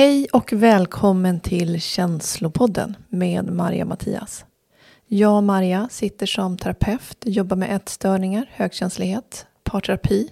Hej 0.00 0.26
och 0.32 0.52
välkommen 0.52 1.40
till 1.40 1.80
Känslopodden 1.80 2.96
med 3.08 3.52
Maria 3.52 3.84
Mattias. 3.84 4.44
Jag 5.06 5.36
och 5.36 5.42
Maria 5.42 5.88
sitter 5.90 6.26
som 6.26 6.58
terapeut, 6.58 7.16
jobbar 7.24 7.56
med 7.56 7.76
ätstörningar, 7.76 8.50
högkänslighet, 8.52 9.46
parterapi 9.62 10.28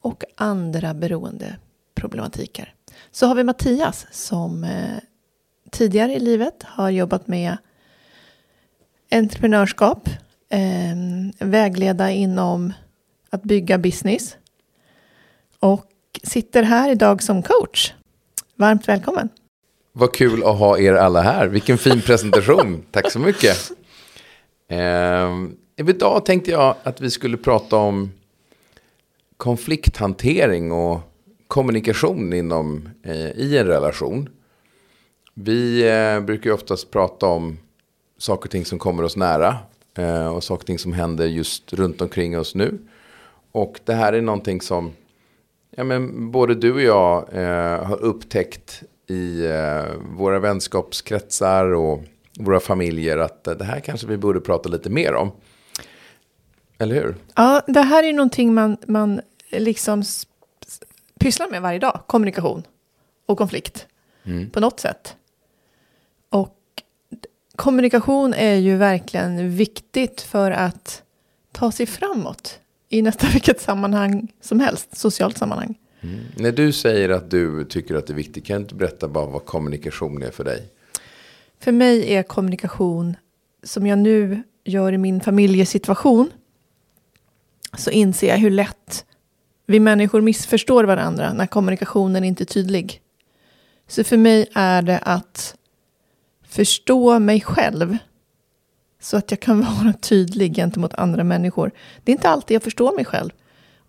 och 0.00 0.24
andra 0.36 0.94
beroendeproblematiker. 0.94 2.74
Så 3.10 3.26
har 3.26 3.34
vi 3.34 3.44
Mattias 3.44 4.06
som 4.10 4.64
eh, 4.64 4.98
tidigare 5.70 6.14
i 6.14 6.20
livet 6.20 6.62
har 6.62 6.90
jobbat 6.90 7.28
med 7.28 7.56
entreprenörskap, 9.10 10.08
eh, 10.48 10.96
vägleda 11.46 12.10
inom 12.10 12.72
att 13.30 13.42
bygga 13.42 13.78
business 13.78 14.36
och 15.58 15.90
sitter 16.22 16.62
här 16.62 16.90
idag 16.90 17.22
som 17.22 17.42
coach. 17.42 17.92
Varmt 18.62 18.88
välkommen. 18.88 19.28
Vad 19.92 20.14
kul 20.14 20.42
att 20.44 20.58
ha 20.58 20.78
er 20.78 20.92
alla 20.92 21.20
här. 21.20 21.46
Vilken 21.46 21.78
fin 21.78 22.00
presentation. 22.00 22.82
Tack 22.90 23.10
så 23.10 23.18
mycket. 23.18 23.56
Eh, 24.68 25.30
idag 25.76 26.24
tänkte 26.24 26.50
jag 26.50 26.74
att 26.82 27.00
vi 27.00 27.10
skulle 27.10 27.36
prata 27.36 27.76
om 27.76 28.12
konflikthantering 29.36 30.72
och 30.72 31.00
kommunikation 31.48 32.32
inom, 32.32 32.88
eh, 33.04 33.30
i 33.30 33.58
en 33.58 33.66
relation. 33.66 34.28
Vi 35.34 35.88
eh, 35.88 36.20
brukar 36.20 36.50
ju 36.50 36.54
oftast 36.54 36.90
prata 36.90 37.26
om 37.26 37.58
saker 38.18 38.46
och 38.46 38.50
ting 38.50 38.64
som 38.64 38.78
kommer 38.78 39.02
oss 39.02 39.16
nära. 39.16 39.56
Eh, 39.98 40.26
och 40.26 40.44
saker 40.44 40.62
och 40.62 40.66
ting 40.66 40.78
som 40.78 40.92
händer 40.92 41.26
just 41.26 41.72
runt 41.72 42.00
omkring 42.00 42.38
oss 42.38 42.54
nu. 42.54 42.78
Och 43.52 43.80
det 43.84 43.94
här 43.94 44.12
är 44.12 44.20
någonting 44.20 44.60
som 44.60 44.92
ja, 45.76 45.84
men 45.84 46.30
både 46.30 46.54
du 46.54 46.72
och 46.72 46.82
jag 46.82 47.28
eh, 47.32 47.84
har 47.84 48.02
upptäckt 48.02 48.82
i 49.06 49.46
eh, 49.46 49.84
våra 50.16 50.38
vänskapskretsar 50.38 51.64
och 51.74 52.02
våra 52.38 52.60
familjer 52.60 53.18
att 53.18 53.44
det 53.44 53.64
här 53.64 53.80
kanske 53.80 54.06
vi 54.06 54.16
borde 54.16 54.40
prata 54.40 54.68
lite 54.68 54.90
mer 54.90 55.14
om. 55.14 55.32
Eller 56.78 56.94
hur? 56.94 57.16
Ja, 57.34 57.62
det 57.66 57.80
här 57.80 58.02
är 58.02 58.12
någonting 58.12 58.54
man, 58.54 58.76
man 58.86 59.20
liksom 59.50 60.02
pysslar 61.20 61.50
med 61.50 61.62
varje 61.62 61.78
dag. 61.78 62.00
Kommunikation 62.06 62.62
och 63.26 63.38
konflikt 63.38 63.86
mm. 64.24 64.50
på 64.50 64.60
något 64.60 64.80
sätt. 64.80 65.16
Och 66.28 66.58
kommunikation 67.56 68.34
är 68.34 68.54
ju 68.54 68.76
verkligen 68.76 69.56
viktigt 69.56 70.20
för 70.20 70.50
att 70.50 71.02
ta 71.52 71.72
sig 71.72 71.86
framåt 71.86 72.60
i 72.92 73.02
nästan 73.02 73.30
vilket 73.32 73.60
sammanhang 73.60 74.32
som 74.40 74.60
helst, 74.60 74.96
socialt 74.96 75.38
sammanhang. 75.38 75.78
Mm. 76.00 76.20
När 76.36 76.52
du 76.52 76.72
säger 76.72 77.08
att 77.08 77.30
du 77.30 77.64
tycker 77.64 77.94
att 77.94 78.06
det 78.06 78.12
är 78.12 78.14
viktigt, 78.14 78.46
kan 78.46 78.56
du 78.56 78.62
inte 78.62 78.74
berätta 78.74 79.08
bara 79.08 79.26
vad 79.26 79.44
kommunikation 79.44 80.22
är 80.22 80.30
för 80.30 80.44
dig? 80.44 80.68
För 81.60 81.72
mig 81.72 82.14
är 82.14 82.22
kommunikation, 82.22 83.16
som 83.62 83.86
jag 83.86 83.98
nu 83.98 84.42
gör 84.64 84.92
i 84.92 84.98
min 84.98 85.20
familjesituation, 85.20 86.30
så 87.78 87.90
inser 87.90 88.28
jag 88.28 88.38
hur 88.38 88.50
lätt 88.50 89.04
vi 89.66 89.80
människor 89.80 90.20
missförstår 90.20 90.84
varandra 90.84 91.32
när 91.32 91.46
kommunikationen 91.46 92.24
inte 92.24 92.42
är 92.42 92.46
tydlig. 92.46 93.00
Så 93.88 94.04
för 94.04 94.16
mig 94.16 94.46
är 94.54 94.82
det 94.82 94.98
att 94.98 95.56
förstå 96.48 97.18
mig 97.18 97.40
själv 97.40 97.98
så 99.02 99.16
att 99.16 99.30
jag 99.30 99.40
kan 99.40 99.60
vara 99.84 99.92
tydlig 99.92 100.56
gentemot 100.56 100.94
andra 100.94 101.24
människor. 101.24 101.70
Det 102.04 102.12
är 102.12 102.16
inte 102.16 102.28
alltid 102.28 102.54
jag 102.54 102.62
förstår 102.62 102.96
mig 102.96 103.04
själv. 103.04 103.30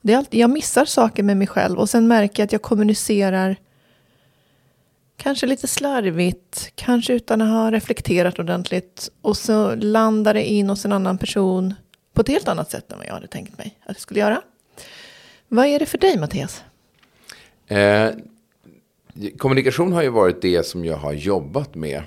Det 0.02 0.14
är 0.14 0.18
alltid, 0.18 0.40
jag 0.40 0.50
missar 0.50 0.86
saker 0.86 1.24
med 1.24 1.38
mig 1.38 1.48
själv 1.48 1.80
och 1.80 1.90
sen 1.90 2.08
märker 2.08 2.42
jag 2.44 2.46
att 2.48 2.52
jag 2.52 2.62
kommunicerar 2.62 3.56
kanske 5.18 5.46
lite 5.46 5.68
slarvigt, 5.68 6.72
kanske 6.76 7.14
utan 7.14 7.42
att 7.42 7.50
ha 7.50 7.72
reflekterat 7.72 8.40
ordentligt. 8.40 9.10
Och 9.22 9.38
så 9.38 9.76
landar 9.76 10.34
det 10.34 10.46
in 10.46 10.70
hos 10.70 10.86
en 10.86 10.92
annan 10.92 11.18
person 11.18 11.74
på 12.14 12.22
ett 12.22 12.28
helt 12.28 12.48
annat 12.48 12.72
sätt 12.72 12.92
än 12.92 12.98
vad 12.98 13.08
jag 13.08 13.14
hade 13.14 13.28
tänkt 13.28 13.58
mig 13.58 13.78
att 13.86 13.96
det 13.96 14.02
skulle 14.02 14.20
göra. 14.20 14.42
Vad 15.48 15.66
är 15.66 15.80
det 15.80 15.86
för 15.86 15.98
dig, 15.98 16.20
Mattias? 16.20 16.64
Eh, 17.68 18.10
kommunikation 19.38 19.94
har 19.94 20.02
ju 20.02 20.10
varit 20.10 20.42
det 20.42 20.66
som 20.66 20.86
jag 20.86 20.98
har 20.98 21.14
jobbat 21.14 21.76
med 21.76 22.04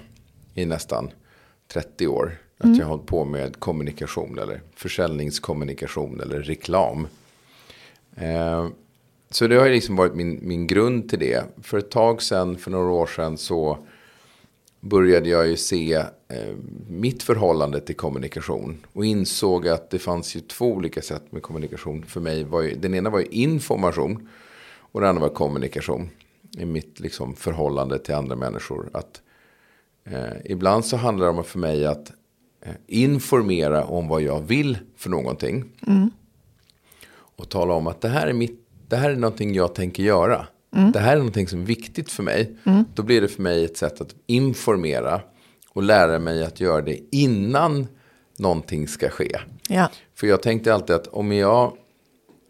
i 0.55 0.65
nästan 0.65 1.11
30 1.73 2.07
år. 2.07 2.39
Att 2.59 2.65
mm. 2.65 2.79
jag 2.79 2.85
har 2.85 2.91
hållit 2.91 3.07
på 3.07 3.25
med 3.25 3.61
kommunikation 3.61 4.39
eller 4.39 4.61
försäljningskommunikation 4.75 6.21
eller 6.21 6.43
reklam. 6.43 7.09
Eh, 8.17 8.69
så 9.31 9.47
det 9.47 9.57
har 9.57 9.69
liksom 9.69 9.97
varit 9.97 10.15
min, 10.15 10.39
min 10.43 10.67
grund 10.67 11.09
till 11.09 11.19
det. 11.19 11.45
För 11.63 11.79
ett 11.79 11.91
tag 11.91 12.23
sedan, 12.23 12.59
för 12.59 12.71
några 12.71 12.91
år 12.91 13.07
sedan, 13.07 13.39
så 13.39 13.79
började 14.81 15.29
jag 15.29 15.49
ju 15.49 15.57
se 15.57 15.95
eh, 16.29 16.55
mitt 16.89 17.23
förhållande 17.23 17.81
till 17.81 17.97
kommunikation. 17.97 18.87
Och 18.93 19.05
insåg 19.05 19.69
att 19.69 19.91
det 19.91 19.99
fanns 19.99 20.37
ju 20.37 20.41
två 20.41 20.67
olika 20.67 21.03
sätt 21.03 21.33
med 21.33 21.43
kommunikation. 21.43 22.03
För 22.03 22.21
mig 22.21 22.45
var 22.45 22.63
ju, 22.63 22.75
den 22.75 22.95
ena 22.95 23.11
var 23.11 23.21
ju 23.21 23.27
information. 23.27 24.29
Och 24.79 25.01
den 25.01 25.11
andra 25.11 25.23
var 25.23 25.35
kommunikation. 25.35 26.11
I 26.59 26.65
mitt 26.65 27.01
liksom, 27.01 27.35
förhållande 27.35 27.99
till 27.99 28.15
andra 28.15 28.37
människor. 28.37 28.91
Att, 28.93 29.23
eh, 30.05 30.37
ibland 30.45 30.85
så 30.85 30.97
handlar 30.97 31.27
det 31.27 31.33
om 31.33 31.45
för 31.45 31.59
mig 31.59 31.87
att 31.87 32.13
informera 32.87 33.85
om 33.85 34.09
vad 34.09 34.23
jag 34.23 34.41
vill 34.41 34.79
för 34.97 35.11
någonting. 35.11 35.65
Mm. 35.87 36.11
Och 37.37 37.49
tala 37.49 37.75
om 37.75 37.87
att 37.87 38.01
det 38.01 38.09
här 38.09 38.27
är, 38.27 38.33
mitt, 38.33 38.69
det 38.89 38.97
här 38.97 39.11
är 39.11 39.17
någonting 39.17 39.55
jag 39.55 39.75
tänker 39.75 40.03
göra. 40.03 40.47
Mm. 40.77 40.93
Det 40.93 40.99
här 40.99 41.13
är 41.13 41.17
någonting 41.17 41.49
som 41.49 41.61
är 41.63 41.67
viktigt 41.67 42.13
för 42.13 42.23
mig. 42.23 42.57
Mm. 42.65 42.85
Då 42.95 43.03
blir 43.03 43.21
det 43.21 43.29
för 43.29 43.43
mig 43.43 43.65
ett 43.65 43.77
sätt 43.77 44.01
att 44.01 44.15
informera. 44.27 45.21
Och 45.73 45.83
lära 45.83 46.19
mig 46.19 46.45
att 46.45 46.61
göra 46.61 46.83
det 46.83 47.01
innan 47.11 47.87
någonting 48.39 48.89
ska 48.89 49.09
ske. 49.09 49.37
Ja. 49.69 49.91
För 50.15 50.27
jag 50.27 50.43
tänkte 50.43 50.75
alltid 50.75 50.97
att 50.97 51.07
om 51.07 51.33
jag 51.33 51.73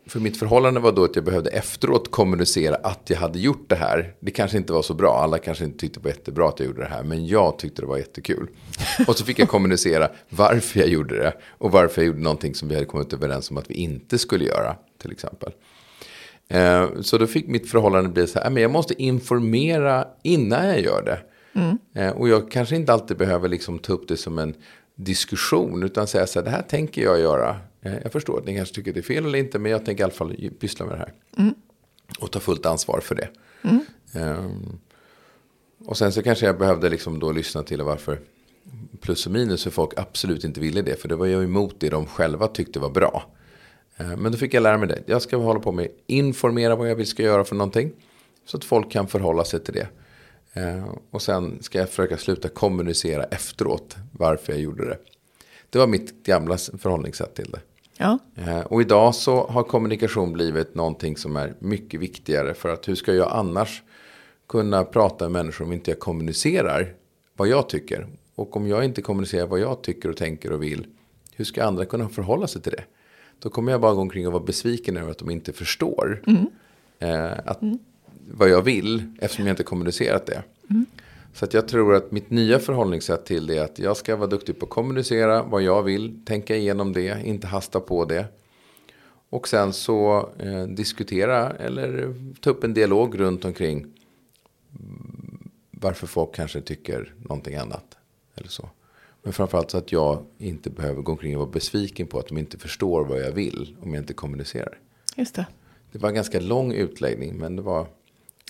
för 0.07 0.21
mitt 0.21 0.37
förhållande 0.37 0.81
var 0.81 0.93
då 0.93 1.05
att 1.05 1.17
jag 1.17 1.25
behövde 1.25 1.51
efteråt 1.51 2.11
kommunicera 2.11 2.75
att 2.75 3.11
jag 3.11 3.17
hade 3.17 3.39
gjort 3.39 3.69
det 3.69 3.77
här. 3.77 4.15
Det 4.21 4.31
kanske 4.31 4.57
inte 4.57 4.73
var 4.73 4.83
så 4.83 4.95
bra, 4.95 5.19
alla 5.19 5.39
kanske 5.39 5.65
inte 5.65 5.79
tyckte 5.79 6.01
det 6.01 6.05
var 6.05 6.11
jättebra 6.11 6.49
att 6.49 6.61
jag 6.61 6.67
gjorde 6.67 6.83
det 6.83 6.89
här, 6.89 7.03
men 7.03 7.27
jag 7.27 7.59
tyckte 7.59 7.83
det 7.83 7.87
var 7.87 7.99
jättekul. 7.99 8.49
Och 9.09 9.17
så 9.17 9.25
fick 9.25 9.39
jag 9.39 9.49
kommunicera 9.49 10.11
varför 10.29 10.81
jag 10.81 10.89
gjorde 10.89 11.17
det 11.17 11.33
och 11.59 11.73
varför 11.73 12.03
jag 12.03 12.07
gjorde 12.07 12.21
någonting 12.23 12.55
som 12.55 12.69
vi 12.69 12.75
hade 12.75 12.87
kommit 12.87 13.13
överens 13.13 13.51
om 13.51 13.57
att 13.57 13.71
vi 13.71 13.75
inte 13.75 14.19
skulle 14.19 14.45
göra, 14.45 14.77
till 15.03 15.13
exempel. 15.13 15.53
Eh, 16.49 16.87
så 17.01 17.19
då 17.19 17.27
fick 17.27 17.47
mitt 17.47 17.71
förhållande 17.71 18.11
bli 18.11 18.27
så 18.27 18.39
här, 18.39 18.51
men 18.51 18.63
jag 18.63 18.71
måste 18.71 19.03
informera 19.03 20.07
innan 20.23 20.67
jag 20.67 20.81
gör 20.81 21.03
det. 21.03 21.19
Mm. 21.61 21.79
Eh, 21.95 22.11
och 22.11 22.29
jag 22.29 22.51
kanske 22.51 22.77
inte 22.77 22.93
alltid 22.93 23.17
behöver 23.17 23.49
liksom 23.49 23.79
ta 23.79 23.93
upp 23.93 24.09
det 24.09 24.17
som 24.17 24.39
en 24.39 24.55
diskussion, 24.95 25.83
utan 25.83 26.07
säga 26.07 26.27
så 26.27 26.39
här, 26.39 26.45
det 26.45 26.51
här 26.51 26.63
tänker 26.63 27.03
jag 27.03 27.21
göra. 27.21 27.57
Eh, 27.87 27.99
jag 28.03 28.13
förstår 28.13 28.39
att 28.39 28.47
ni 28.47 28.57
kanske 28.57 28.75
tycker 28.75 28.91
att 28.91 28.95
det 28.95 29.01
är 29.01 29.03
fel 29.03 29.25
eller 29.25 29.39
inte, 29.39 29.59
men 29.59 29.73
jag 29.73 29.85
tänker 29.85 30.03
i 30.03 30.05
alla 30.05 30.13
fall 30.13 30.51
pyssla 30.61 30.87
med 30.87 30.95
det 30.95 30.99
här. 30.99 31.13
Mm. 31.39 31.55
Och 32.19 32.31
ta 32.31 32.41
fullt 32.41 32.67
ansvar 32.67 33.01
för 33.01 33.15
det. 33.15 33.29
Mm. 33.63 33.81
Um, 34.15 34.79
och 35.87 35.99
sen 35.99 36.13
så 36.13 36.23
kanske 36.23 36.47
jag 36.47 36.59
behövde 36.59 36.89
liksom 36.89 37.19
då 37.19 37.33
lyssna 37.33 37.63
till 37.63 37.83
varför 37.83 38.21
plus 39.01 39.27
och 39.27 39.33
minus 39.33 39.65
för 39.65 39.71
folk 39.71 39.93
absolut 39.97 40.45
inte 40.45 40.61
ville 40.61 40.83
det. 40.83 41.01
För 41.01 41.09
det 41.09 41.17
var 41.17 41.27
jag 41.27 41.45
emot 41.45 41.75
det 41.79 41.89
de 41.89 42.07
själva 42.07 42.49
tyckte 42.49 42.79
var 42.79 42.91
bra. 42.91 43.25
Uh, 44.01 44.17
men 44.17 44.33
då 44.33 44.39
fick 44.39 44.55
jag 44.55 44.63
lära 44.63 44.79
mig 44.79 44.89
det. 44.89 45.03
Jag 45.07 45.23
ska 45.23 45.37
hålla 45.37 45.61
på 45.61 45.73
med 45.73 45.89
informera 46.07 46.77
vad 46.77 46.91
jag 46.91 46.97
vill 46.97 47.07
ska 47.07 47.23
göra 47.23 47.45
för 47.45 47.55
någonting. 47.55 47.93
Så 48.47 48.57
att 48.57 48.65
folk 48.65 48.91
kan 48.91 49.09
förhålla 49.09 49.45
sig 49.45 49.61
till 49.61 49.75
det. 49.75 49.89
Uh, 50.61 50.95
och 51.11 51.23
sen 51.23 51.63
ska 51.63 51.79
jag 51.79 51.89
försöka 51.89 52.17
sluta 52.17 52.49
kommunicera 52.49 53.25
efteråt 53.25 53.97
varför 54.13 54.53
jag 54.53 54.63
gjorde 54.63 54.85
det. 54.89 54.99
Det 55.71 55.79
var 55.79 55.87
mitt 55.87 56.23
gamla 56.23 56.59
förhållningssätt 56.59 57.35
till 57.35 57.51
det. 57.51 57.61
Ja. 57.99 58.19
Eh, 58.35 58.61
och 58.61 58.81
idag 58.81 59.15
så 59.15 59.47
har 59.47 59.63
kommunikation 59.63 60.33
blivit 60.33 60.75
någonting 60.75 61.17
som 61.17 61.37
är 61.37 61.55
mycket 61.59 62.01
viktigare. 62.01 62.55
För 62.55 62.69
att 62.69 62.89
hur 62.89 62.95
ska 62.95 63.15
jag 63.15 63.33
annars 63.33 63.83
kunna 64.49 64.85
prata 64.85 65.25
med 65.25 65.33
människor 65.33 65.65
om 65.65 65.73
inte 65.73 65.91
jag 65.91 66.01
kommunicerar 66.01 66.95
vad 67.37 67.49
jag 67.49 67.69
tycker? 67.69 68.07
Och 68.35 68.57
om 68.57 68.69
jag 68.69 68.85
inte 68.85 69.03
kommunicerar 69.03 69.47
vad 69.47 69.61
jag 69.61 69.83
tycker 69.83 70.09
och 70.09 70.17
tänker 70.17 70.53
och 70.53 70.63
vill, 70.63 70.87
hur 71.37 71.45
ska 71.45 71.65
andra 71.65 71.85
kunna 71.85 72.09
förhålla 72.09 72.47
sig 72.47 72.63
till 72.63 72.73
det? 72.73 72.85
Då 73.39 73.51
kommer 73.51 73.73
jag 73.73 73.81
bara 73.81 73.95
gå 73.95 74.01
omkring 74.01 74.27
och 74.27 74.33
vara 74.33 74.43
besviken 74.45 74.97
över 74.97 75.11
att 75.11 75.19
de 75.19 75.31
inte 75.31 75.53
förstår 75.53 76.23
mm. 76.27 76.47
eh, 76.99 77.39
att, 77.45 77.63
mm. 77.63 77.79
vad 78.31 78.49
jag 78.49 78.63
vill 78.63 79.03
eftersom 79.19 79.47
jag 79.47 79.53
inte 79.53 79.63
kommunicerat 79.63 80.27
det. 80.27 80.43
Mm. 80.71 80.87
Så 81.37 81.45
att 81.45 81.55
jag 81.55 81.69
tror 81.69 81.95
att 81.95 82.13
mitt 82.13 82.31
nya 82.31 82.59
förhållningssätt 82.59 83.25
till 83.25 83.47
det 83.47 83.59
är 83.59 83.65
att 83.65 83.79
jag 83.79 83.97
ska 83.97 84.17
vara 84.17 84.27
duktig 84.27 84.59
på 84.59 84.67
att 84.67 84.71
kommunicera 84.71 85.43
vad 85.43 85.63
jag 85.63 85.83
vill, 85.83 86.25
tänka 86.25 86.57
igenom 86.57 86.93
det, 86.93 87.23
inte 87.25 87.47
hasta 87.47 87.81
på 87.81 88.05
det. 88.05 88.27
Och 89.31 89.49
sen 89.49 89.73
så 89.73 90.31
eh, 90.39 90.65
diskutera 90.65 91.51
eller 91.51 92.15
ta 92.41 92.51
upp 92.51 92.65
en 92.65 92.75
dialog 92.75 93.21
runt 93.21 93.45
omkring 93.45 93.87
varför 95.71 96.07
folk 96.07 96.35
kanske 96.35 96.61
tycker 96.61 97.15
någonting 97.23 97.57
annat. 97.57 97.97
Eller 98.35 98.49
så. 98.49 98.69
Men 99.23 99.33
framförallt 99.33 99.71
så 99.71 99.79
att 99.79 99.93
jag 99.93 100.25
inte 100.39 100.71
behöver 100.71 101.03
gå 101.03 101.13
omkring 101.13 101.37
och 101.37 101.41
vara 101.41 101.51
besviken 101.51 102.07
på 102.07 102.19
att 102.19 102.29
de 102.29 102.39
inte 102.39 102.59
förstår 102.59 103.05
vad 103.05 103.21
jag 103.21 103.33
vill 103.33 103.77
om 103.83 103.95
jag 103.95 104.03
inte 104.03 104.15
kommunicerar. 104.15 104.79
Just 105.17 105.35
det. 105.35 105.47
Det 105.93 105.99
var 105.99 106.09
en 106.09 106.15
ganska 106.15 106.41
lång 106.41 106.73
utläggning 106.73 107.37
men 107.37 107.57
det 107.57 107.63
var 107.63 107.87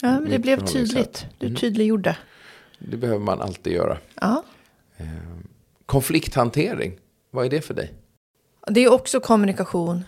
Ja, 0.03 0.21
men 0.21 0.31
det 0.31 0.39
blev 0.39 0.67
tydligt. 0.67 1.27
Du 1.39 1.55
tydliggjorde. 1.55 2.17
Det 2.79 2.97
behöver 2.97 3.25
man 3.25 3.41
alltid 3.41 3.73
göra. 3.73 3.99
Ja. 4.21 4.45
Konflikthantering, 5.87 6.99
vad 7.31 7.47
är 7.47 7.51
det 7.51 7.61
för 7.61 7.75
dig? 7.75 7.95
Det 8.67 8.81
är 8.81 8.93
också 8.93 9.21
kommunikation. 9.21 10.05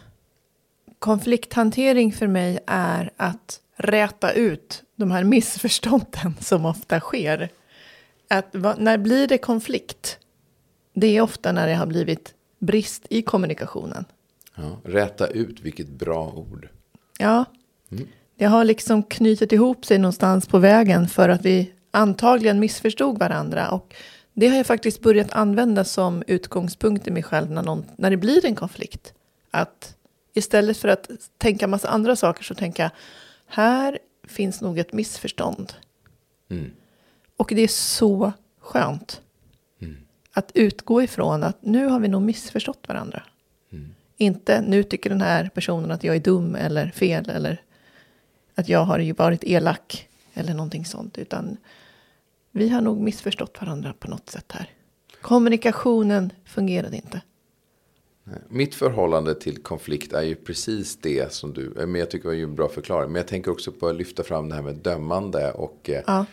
Konflikthantering 0.99 2.13
för 2.13 2.27
mig 2.27 2.59
är 2.67 3.11
att 3.17 3.61
räta 3.77 4.33
ut 4.33 4.83
de 4.97 5.11
här 5.11 5.25
missförstånden 5.25 6.35
som 6.41 6.67
ofta 6.67 7.01
sker. 7.01 7.49
Att, 8.29 8.55
när 8.79 8.99
blir 8.99 9.29
det 9.29 9.39
konflikt? 9.39 10.19
Det 10.95 11.17
är 11.17 11.21
ofta 11.21 11.53
när 11.53 11.67
det 11.67 11.75
har 11.75 11.87
blivit 11.87 12.35
brist 12.59 13.07
i 13.11 13.23
kommunikationen. 13.23 14.05
Ja, 14.55 14.81
räta 14.85 15.27
ut, 15.27 15.61
vilket 15.61 15.89
bra 15.89 16.33
ord. 16.33 16.69
Ja, 17.19 17.45
det 18.37 18.45
har 18.45 18.65
liksom 18.65 19.03
knutit 19.03 19.53
ihop 19.53 19.85
sig 19.85 19.99
någonstans 19.99 20.47
på 20.47 20.59
vägen 20.59 21.09
för 21.09 21.29
att 21.29 21.45
vi 21.45 21.73
antagligen 21.91 22.61
missförstod 22.61 23.19
varandra. 23.19 23.71
Och 23.71 23.95
det 24.35 24.49
har 24.49 24.57
jag 24.57 24.67
faktiskt 24.67 25.03
börjat 25.03 25.33
använda 25.33 25.85
som 25.85 26.23
utgångspunkt 26.27 27.07
i 27.07 27.11
mig 27.11 27.23
själv 27.23 27.51
när, 27.51 27.63
någon, 27.63 27.85
när 27.97 28.11
det 28.11 28.17
blir 28.17 28.47
en 28.47 28.55
konflikt. 28.55 29.15
Att 29.51 29.97
istället 30.35 30.77
för 30.77 30.89
att 30.89 31.11
tänka 31.39 31.67
massa 31.67 31.89
andra 31.89 32.17
saker 32.17 32.45
så 32.45 32.55
tänka 32.55 32.91
här 33.47 33.99
finns 34.27 34.61
nog 34.61 34.79
ett 34.79 34.93
missförstånd. 34.93 35.73
Mm. 36.51 36.71
Och 37.37 37.53
det 37.55 37.63
är 37.63 37.69
så 37.69 38.33
skönt 38.61 39.21
att 40.33 40.51
utgå 40.55 41.03
ifrån 41.03 41.43
att 41.43 41.63
nu 41.63 41.87
har 41.87 42.01
vi 42.01 42.09
nog 42.09 42.23
missförstått 42.23 42.89
varandra. 42.89 43.23
Inte 44.17 44.61
nu 44.61 44.83
tycker 44.83 45.11
den 45.11 45.21
här 45.21 45.51
personen 45.55 45.91
att 45.91 46.05
jag 46.05 46.17
är 46.17 46.21
dum 46.21 46.55
eller 46.55 46.91
fel 46.91 47.31
eller 47.31 47.61
att 48.55 48.69
jag 48.69 48.85
har 48.85 48.99
ju 48.99 49.13
varit 49.13 49.45
elak 49.45 50.08
eller 50.39 50.55
någonting 50.55 50.85
sånt. 50.85 51.19
Utan 51.19 51.57
vi 52.53 52.69
har 52.69 52.81
nog 52.81 53.01
missförstått 53.01 53.61
varandra 53.61 53.95
på 53.99 54.11
något 54.11 54.31
sätt 54.31 54.53
här. 54.53 54.71
Kommunikationen 55.23 56.33
fungerade 56.45 56.97
inte. 56.97 57.21
Mitt 58.49 58.75
förhållande 58.75 59.35
till 59.35 59.63
konflikt 59.63 60.13
är 60.13 60.23
ju 60.23 60.35
precis 60.35 60.97
det 60.97 61.33
som 61.33 61.53
du, 61.53 61.73
men 61.77 61.95
jag 61.95 62.11
tycker 62.11 62.23
det 62.23 62.29
var 62.29 62.35
ju 62.35 62.45
en 62.45 62.55
bra 62.55 62.69
förklaring. 62.69 63.13
Men 63.13 63.21
jag 63.21 63.29
tänker 63.29 63.51
också 63.51 63.73
på 63.73 63.89
att 63.89 63.97
lyfta 63.97 64.23
fram 64.23 64.49
det 64.49 64.55
här 64.55 64.63
med 64.63 64.75
dömande 64.77 65.53
och 65.53 65.91
eh, 65.91 66.03
Ja. 66.07 66.25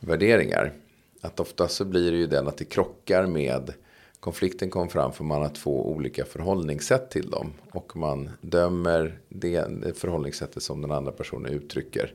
värderingar. 0.00 0.72
Att 1.20 1.40
ofta 1.40 1.68
så 1.68 1.84
blir 1.84 2.12
det 2.12 2.16
ju 2.18 2.26
den 2.26 2.48
att 2.48 2.56
det 2.56 2.64
krockar 2.64 3.26
med 3.26 3.72
konflikten 4.20 4.70
kom 4.70 4.88
fram 4.88 5.12
för 5.12 5.24
man 5.24 5.42
har 5.42 5.48
två 5.48 5.90
olika 5.90 6.24
förhållningssätt 6.24 7.10
till 7.10 7.30
dem. 7.30 7.52
Och 7.70 7.96
man 7.96 8.30
dömer 8.40 9.18
det 9.28 9.66
förhållningssättet 9.98 10.62
som 10.62 10.82
den 10.82 10.90
andra 10.92 11.12
personen 11.12 11.52
uttrycker 11.52 12.14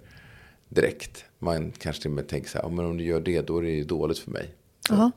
direkt. 0.70 1.26
Man 1.40 1.72
kanske 1.72 2.02
till 2.02 2.12
och 2.12 2.16
med 2.16 2.28
tänker 2.28 2.50
så 2.50 2.58
här, 2.58 2.66
"Ja, 2.66 2.70
men 2.70 2.86
om 2.86 2.98
du 2.98 3.04
gör 3.04 3.20
det 3.22 3.42
då 3.42 3.58
är 3.58 3.62
det 3.62 3.70
ju 3.72 3.84
dåligt 3.84 4.20
för 4.20 4.32
mig. 4.32 4.54
Jaha. 4.90 5.12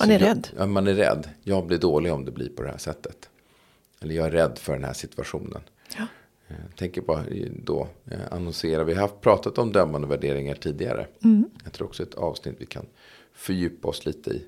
Man 0.00 0.10
är 0.10 0.20
jag, 0.20 0.22
rädd. 0.22 0.48
Ja, 0.56 0.66
man 0.66 0.86
är 0.86 0.94
rädd. 0.94 1.28
Jag 1.42 1.66
blir 1.66 1.78
dålig 1.78 2.12
om 2.12 2.24
det 2.24 2.30
blir 2.30 2.48
på 2.48 2.62
det 2.62 2.68
här 2.68 2.78
sättet. 2.78 3.28
Eller 4.00 4.14
jag 4.14 4.26
är 4.26 4.30
rädd 4.30 4.58
för 4.58 4.72
den 4.72 4.84
här 4.84 4.92
situationen. 4.92 5.62
Ja. 5.98 6.06
Jag 6.48 6.76
tänker 6.76 7.00
bara 7.02 7.26
i- 7.28 7.52
då 7.64 7.88
eh, 8.10 8.18
annonsera. 8.30 8.84
Vi 8.84 8.94
har 8.94 9.08
pratat 9.08 9.58
om 9.58 9.72
dömande 9.72 10.08
värderingar 10.08 10.54
tidigare. 10.54 11.06
Mm. 11.24 11.44
Jag 11.64 11.72
tror 11.72 11.86
också 11.88 12.02
ett 12.02 12.14
avsnitt 12.14 12.54
vi 12.58 12.66
kan 12.66 12.86
fördjupa 13.32 13.88
oss 13.88 14.06
lite 14.06 14.30
i. 14.30 14.44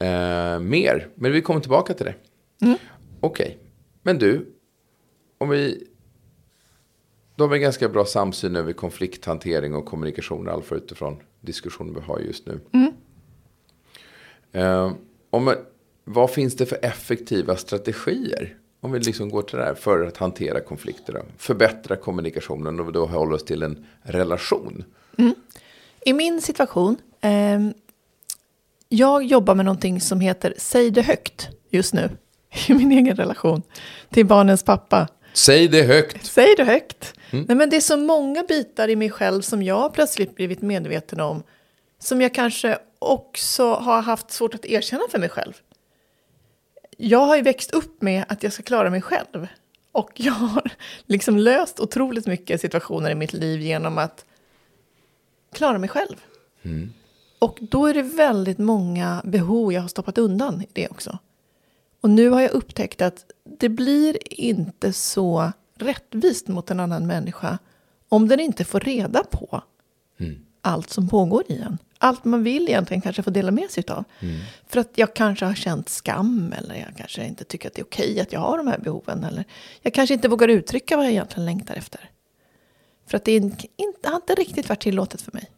Eh, 0.00 0.58
mer, 0.58 1.08
men 1.14 1.32
vi 1.32 1.42
kommer 1.42 1.60
tillbaka 1.60 1.94
till 1.94 2.06
det. 2.06 2.14
Mm. 2.66 2.78
Okej, 3.20 3.58
men 4.02 4.18
du. 4.18 4.46
Om 5.38 5.48
vi... 5.48 5.86
Vi 7.48 7.56
en 7.56 7.62
ganska 7.62 7.88
bra 7.88 8.04
samsyn 8.04 8.56
över 8.56 8.72
konflikthantering 8.72 9.74
och 9.74 9.86
kommunikation. 9.86 10.62
fall 10.62 10.78
utifrån 10.78 11.16
diskussionen 11.40 11.94
vi 11.94 12.00
har 12.00 12.18
just 12.18 12.46
nu. 12.46 12.60
Eh, 14.52 14.92
om, 15.30 15.54
vad 16.04 16.30
finns 16.30 16.56
det 16.56 16.66
för 16.66 16.78
effektiva 16.82 17.56
strategier? 17.56 18.56
Om 18.80 18.92
vi 18.92 18.98
liksom 18.98 19.28
går 19.28 19.42
till 19.42 19.58
det 19.58 19.64
här 19.64 19.74
för 19.74 20.06
att 20.06 20.16
hantera 20.16 20.60
konflikter. 20.60 21.12
Då. 21.12 21.20
Förbättra 21.36 21.96
kommunikationen 21.96 22.80
och 22.80 22.92
då 22.92 23.06
håller 23.06 23.34
oss 23.34 23.44
till 23.44 23.62
en 23.62 23.86
relation. 24.02 24.84
I 26.00 26.12
min 26.12 26.42
situation, 26.42 26.96
ehm, 27.20 27.74
jag 28.88 29.22
jobbar 29.22 29.54
med 29.54 29.64
någonting 29.64 30.00
som 30.00 30.20
heter 30.20 30.54
Säg 30.56 30.90
det 30.90 31.02
högt 31.02 31.48
just 31.70 31.94
nu. 31.94 32.10
I 32.68 32.74
min 32.74 32.92
egen 32.92 33.16
relation 33.16 33.62
till 34.08 34.26
barnens 34.26 34.62
pappa. 34.62 35.08
Säg 35.32 35.68
det 35.68 35.82
högt. 35.82 36.26
Säg 36.26 36.54
det 36.56 36.64
högt. 36.64 37.14
Nej, 37.30 37.56
men 37.56 37.70
det 37.70 37.76
är 37.76 37.80
så 37.80 37.96
många 37.96 38.42
bitar 38.42 38.88
i 38.88 38.96
mig 38.96 39.10
själv 39.10 39.42
som 39.42 39.62
jag 39.62 39.92
plötsligt 39.92 40.34
blivit 40.34 40.62
medveten 40.62 41.20
om. 41.20 41.42
Som 41.98 42.20
jag 42.20 42.34
kanske 42.34 42.78
också 42.98 43.72
har 43.74 44.02
haft 44.02 44.30
svårt 44.30 44.54
att 44.54 44.64
erkänna 44.64 45.02
för 45.10 45.18
mig 45.18 45.28
själv. 45.28 45.52
Jag 46.96 47.26
har 47.26 47.36
ju 47.36 47.42
växt 47.42 47.70
upp 47.70 48.02
med 48.02 48.24
att 48.28 48.42
jag 48.42 48.52
ska 48.52 48.62
klara 48.62 48.90
mig 48.90 49.02
själv. 49.02 49.46
Och 49.92 50.10
jag 50.14 50.32
har 50.32 50.70
liksom 51.06 51.38
löst 51.38 51.80
otroligt 51.80 52.26
mycket 52.26 52.60
situationer 52.60 53.10
i 53.10 53.14
mitt 53.14 53.32
liv 53.32 53.60
genom 53.60 53.98
att 53.98 54.24
klara 55.52 55.78
mig 55.78 55.88
själv. 55.88 56.16
Och 57.38 57.58
då 57.60 57.86
är 57.86 57.94
det 57.94 58.02
väldigt 58.02 58.58
många 58.58 59.22
behov 59.24 59.72
jag 59.72 59.80
har 59.80 59.88
stoppat 59.88 60.18
undan 60.18 60.62
i 60.62 60.66
det 60.72 60.88
också. 60.88 61.18
Och 62.00 62.10
nu 62.10 62.28
har 62.28 62.40
jag 62.40 62.50
upptäckt 62.50 63.02
att 63.02 63.24
det 63.58 63.68
blir 63.68 64.40
inte 64.40 64.92
så 64.92 65.52
rättvist 65.78 66.48
mot 66.48 66.70
en 66.70 66.80
annan 66.80 67.06
människa 67.06 67.58
om 68.08 68.28
den 68.28 68.40
inte 68.40 68.64
får 68.64 68.80
reda 68.80 69.24
på 69.24 69.62
allt 70.62 70.90
som 70.90 71.08
pågår 71.08 71.44
i 71.48 71.60
en. 71.60 71.78
Allt 71.98 72.24
man 72.24 72.42
vill 72.42 72.68
egentligen 72.68 73.00
kanske 73.00 73.22
få 73.22 73.30
dela 73.30 73.50
med 73.50 73.70
sig 73.70 73.84
av. 73.88 74.04
För 74.66 74.80
att 74.80 74.90
jag 74.94 75.14
kanske 75.14 75.44
har 75.44 75.54
känt 75.54 75.88
skam 75.88 76.54
eller 76.58 76.74
jag 76.74 76.96
kanske 76.96 77.24
inte 77.24 77.44
tycker 77.44 77.68
att 77.68 77.74
det 77.74 77.80
är 77.80 77.84
okej 77.84 78.20
att 78.20 78.32
jag 78.32 78.40
har 78.40 78.58
de 78.58 78.66
här 78.66 78.78
behoven. 78.78 79.24
Eller 79.24 79.44
jag 79.82 79.94
kanske 79.94 80.14
inte 80.14 80.28
vågar 80.28 80.48
uttrycka 80.48 80.96
vad 80.96 81.04
jag 81.04 81.12
egentligen 81.12 81.44
längtar 81.44 81.74
efter. 81.74 82.10
För 83.06 83.16
att 83.16 83.24
det 83.24 83.36
inte, 83.36 83.66
inte, 83.76 84.08
har 84.08 84.16
inte 84.16 84.34
riktigt 84.34 84.68
varit 84.68 84.80
tillåtet 84.80 85.22
för 85.22 85.32
mig. 85.32 85.50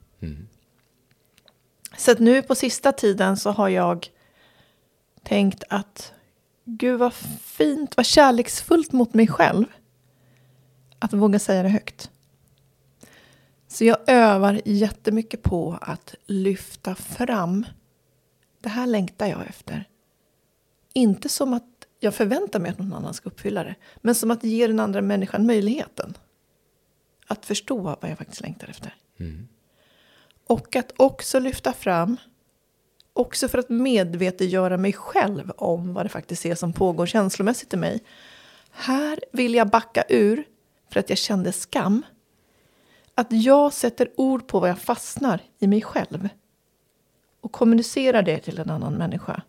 Så 1.96 2.12
att 2.12 2.18
nu 2.18 2.42
på 2.42 2.54
sista 2.54 2.92
tiden 2.92 3.36
så 3.36 3.50
har 3.50 3.68
jag 3.68 4.08
tänkt 5.22 5.64
att 5.68 6.12
gud 6.64 6.98
vad 6.98 7.14
fint, 7.42 7.96
vad 7.96 8.06
kärleksfullt 8.06 8.92
mot 8.92 9.14
mig 9.14 9.26
själv. 9.28 9.64
Att 10.98 11.12
våga 11.12 11.38
säga 11.38 11.62
det 11.62 11.68
högt. 11.68 12.10
Så 13.68 13.84
jag 13.84 13.98
övar 14.06 14.60
jättemycket 14.64 15.42
på 15.42 15.78
att 15.80 16.14
lyfta 16.26 16.94
fram. 16.94 17.66
Det 18.60 18.68
här 18.68 18.86
längtar 18.86 19.26
jag 19.26 19.46
efter. 19.46 19.88
Inte 20.92 21.28
som 21.28 21.54
att 21.54 21.86
jag 22.00 22.14
förväntar 22.14 22.60
mig 22.60 22.70
att 22.70 22.78
någon 22.78 22.92
annan 22.92 23.14
ska 23.14 23.28
uppfylla 23.28 23.64
det. 23.64 23.74
Men 23.96 24.14
som 24.14 24.30
att 24.30 24.44
ge 24.44 24.66
den 24.66 24.80
andra 24.80 25.02
människan 25.02 25.46
möjligheten. 25.46 26.14
Att 27.26 27.46
förstå 27.46 27.78
vad 27.78 28.10
jag 28.10 28.18
faktiskt 28.18 28.40
längtar 28.40 28.68
efter. 28.68 28.94
Och 30.46 30.76
att 30.76 30.92
också 30.96 31.38
lyfta 31.38 31.72
fram, 31.72 32.16
också 33.12 33.48
för 33.48 33.58
att 33.58 33.68
medvetengöra 33.68 34.76
mig 34.76 34.92
själv 34.92 35.50
om 35.56 35.94
vad 35.94 36.04
det 36.04 36.08
faktiskt 36.08 36.46
är 36.46 36.54
som 36.54 36.72
pågår 36.72 37.06
känslomässigt 37.06 37.74
i 37.74 37.76
mig. 37.76 38.00
Här 38.70 39.18
vill 39.32 39.54
jag 39.54 39.68
backa 39.70 40.04
ur 40.08 40.44
för 40.90 41.00
att 41.00 41.08
jag 41.08 41.18
kände 41.18 41.52
skam. 41.52 42.02
Att 43.14 43.26
jag 43.30 43.72
sätter 43.72 44.10
ord 44.16 44.46
på 44.46 44.60
vad 44.60 44.70
jag 44.70 44.78
fastnar 44.78 45.40
i 45.58 45.66
mig 45.66 45.82
själv. 45.82 46.28
Och 47.40 47.52
kommunicerar 47.52 48.22
det 48.22 48.38
till 48.38 48.58
en 48.58 48.70
annan 48.70 48.94
människa. 48.94 49.42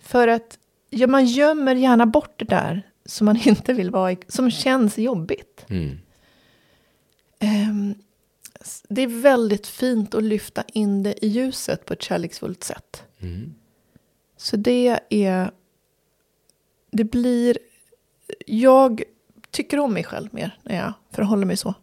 För 0.00 0.28
att 0.28 0.58
ja, 0.90 1.06
man 1.06 1.26
gömmer 1.26 1.74
gärna 1.74 2.06
bort 2.06 2.38
det 2.38 2.44
där 2.44 2.82
som 3.04 3.24
man 3.24 3.36
inte 3.44 3.72
vill 3.72 3.90
vara 3.90 4.12
i, 4.12 4.18
som 4.28 4.50
känns 4.50 4.98
jobbigt. 4.98 5.64
Ehm, 7.38 7.94
s- 7.94 8.04
det 8.88 9.02
är 9.02 9.06
väldigt 9.22 9.66
fint 9.66 10.14
att 10.14 10.22
lyfta 10.22 10.64
in 10.72 11.02
det 11.02 11.24
i 11.24 11.28
ljuset 11.28 11.84
på 11.84 11.92
ett 11.92 12.02
kärleksfullt 12.02 12.64
sätt. 12.64 13.02
Så 14.36 14.56
det 14.56 15.00
är... 15.10 15.50
Det 16.90 17.04
blir... 17.04 17.58
Jag 18.46 19.02
tycker 19.50 19.78
om 19.78 19.92
mig 19.92 20.04
själv 20.04 20.28
mer 20.32 20.58
när 20.62 20.76
jag 20.76 20.92
förhåller 21.10 21.46
mig 21.46 21.56
så. 21.56 21.74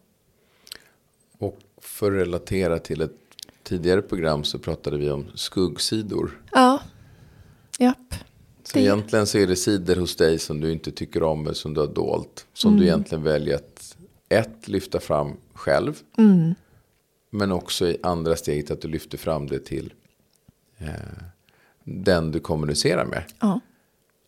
Och 1.38 1.58
för 1.80 2.12
att 2.12 2.18
relatera 2.26 2.78
till 2.78 3.00
ett 3.00 3.16
tidigare 3.62 4.02
program 4.02 4.44
så 4.44 4.58
pratade 4.58 4.96
vi 4.98 5.10
om 5.10 5.26
skuggsidor. 5.34 6.42
Ja. 6.52 6.80
Japp. 7.78 8.14
Så 8.64 8.78
Det- 8.78 8.80
egentligen 8.84 9.26
så 9.26 9.38
är 9.38 9.46
det 9.46 9.56
sidor 9.56 9.96
hos 9.96 10.16
dig 10.16 10.38
som 10.38 10.60
du 10.60 10.72
inte 10.72 10.90
tycker 10.92 11.22
om 11.22 11.42
men 11.44 11.54
som 11.54 11.74
du 11.74 11.80
har 11.80 11.88
dolt. 11.88 12.46
Som 12.52 12.76
du 12.76 12.82
egentligen 12.84 13.24
väljer 13.24 13.54
att 13.56 13.96
ett, 14.28 14.68
lyfta 14.68 15.00
fram 15.00 15.36
själv. 15.52 16.02
Men 17.34 17.52
också 17.52 17.86
i 17.88 17.96
andra 18.02 18.36
steget 18.36 18.70
att 18.70 18.80
du 18.80 18.88
lyfter 18.88 19.18
fram 19.18 19.46
det 19.46 19.58
till 19.64 19.92
eh, 20.78 20.88
den 21.84 22.30
du 22.32 22.40
kommunicerar 22.40 23.04
med. 23.04 23.24
Ja. 23.40 23.60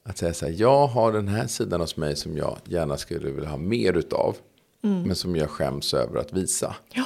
Att 0.03 0.19
säga 0.19 0.35
så 0.35 0.47
här, 0.47 0.53
jag 0.53 0.87
har 0.87 1.13
den 1.13 1.29
här 1.29 1.47
sidan 1.47 1.81
hos 1.81 1.97
mig 1.97 2.17
som 2.17 2.37
jag 2.37 2.59
gärna 2.65 2.97
skulle 2.97 3.31
vilja 3.31 3.49
ha 3.49 3.57
mer 3.57 3.93
utav. 3.97 4.37
Men 4.81 5.15
som 5.17 5.37
jag 5.37 5.51
skäms 5.51 5.95
över 5.95 6.21
att 6.21 6.33
visa. 6.33 6.77
Ja. 6.93 7.05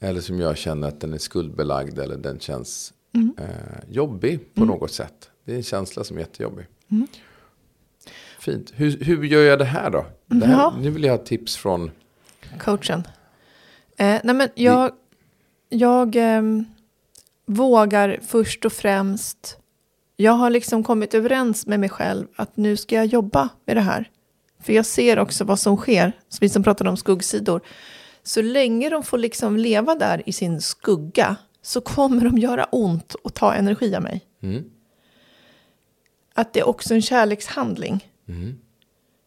Eller 0.00 0.20
som 0.20 0.40
jag 0.40 0.56
känner 0.56 0.88
att 0.88 1.00
den 1.00 1.12
är 1.14 1.18
skuldbelagd 1.18 1.98
eller 1.98 2.16
den 2.16 2.38
känns 2.40 2.92
Mm. 3.14 3.34
eh, 3.38 3.46
jobbig 3.90 4.54
på 4.54 4.64
något 4.64 4.92
sätt. 4.92 5.30
Det 5.44 5.52
är 5.52 5.56
en 5.56 5.62
känsla 5.62 6.04
som 6.04 6.16
är 6.16 6.20
jättejobbig. 6.20 6.66
Mm. 6.90 7.06
Fint. 8.40 8.72
Hur, 8.74 9.04
hur 9.04 9.24
gör 9.24 9.42
jag 9.42 9.58
det 9.58 9.64
här 9.64 9.90
då? 9.90 10.06
Det 10.26 10.46
här, 10.46 10.52
Ja. 10.52 10.74
Nu 10.80 10.90
vill 10.90 11.04
jag 11.04 11.18
ha 11.18 11.24
tips 11.24 11.56
från... 11.56 11.90
Coachen. 12.60 13.02
Eh, 13.98 14.20
nej 14.24 14.34
men 14.34 14.48
jag, 14.54 14.92
jag 15.68 16.16
ehm, 16.16 16.64
vågar 17.46 18.18
först 18.22 18.64
och 18.64 18.72
främst. 18.72 19.58
Jag 20.16 20.32
har 20.32 20.50
liksom 20.50 20.84
kommit 20.84 21.14
överens 21.14 21.66
med 21.66 21.80
mig 21.80 21.88
själv 21.88 22.26
att 22.36 22.56
nu 22.56 22.76
ska 22.76 22.94
jag 22.94 23.06
jobba 23.06 23.48
med 23.64 23.76
det 23.76 23.80
här. 23.80 24.10
För 24.60 24.72
jag 24.72 24.86
ser 24.86 25.18
också 25.18 25.44
vad 25.44 25.58
som 25.60 25.76
sker, 25.76 26.12
så 26.28 26.38
vi 26.40 26.48
som 26.48 26.62
pratade 26.62 26.90
om 26.90 26.96
skuggsidor. 26.96 27.60
Så 28.22 28.42
länge 28.42 28.88
de 28.90 29.02
får 29.02 29.18
liksom 29.18 29.56
leva 29.56 29.94
där 29.94 30.22
i 30.26 30.32
sin 30.32 30.60
skugga 30.60 31.36
så 31.62 31.80
kommer 31.80 32.24
de 32.24 32.38
göra 32.38 32.64
ont 32.64 33.14
och 33.14 33.34
ta 33.34 33.54
energi 33.54 33.94
av 33.94 34.02
mig. 34.02 34.20
Mm, 34.42 34.64
Att 36.34 36.52
det 36.52 36.60
är 36.60 36.68
också 36.68 36.94
en 36.94 37.02
kärlekshandling. 37.02 38.08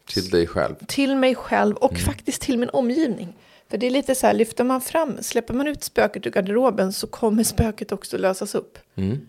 till 0.07 0.29
dig 0.29 0.47
själv. 0.47 0.75
till 0.87 1.15
mig 1.15 1.35
själv 1.35 1.75
och 1.75 1.97
faktiskt 1.97 2.41
till 2.41 2.57
min 2.57 2.69
omgivning. 2.69 3.33
För 3.71 3.77
det 3.77 3.87
är 3.87 3.91
lite 3.91 4.15
så 4.15 4.27
här, 4.27 4.33
lyfter 4.33 4.63
man 4.63 4.81
fram, 4.81 5.17
släpper 5.21 5.53
man 5.53 5.67
ut 5.67 5.83
spöket 5.83 6.27
ur 6.27 6.31
garderoben 6.31 6.93
så 6.93 7.07
kommer 7.07 7.43
spöket 7.43 7.91
också 7.91 8.17
lösas 8.17 8.55
upp. 8.55 8.77
Mm. 8.95 9.27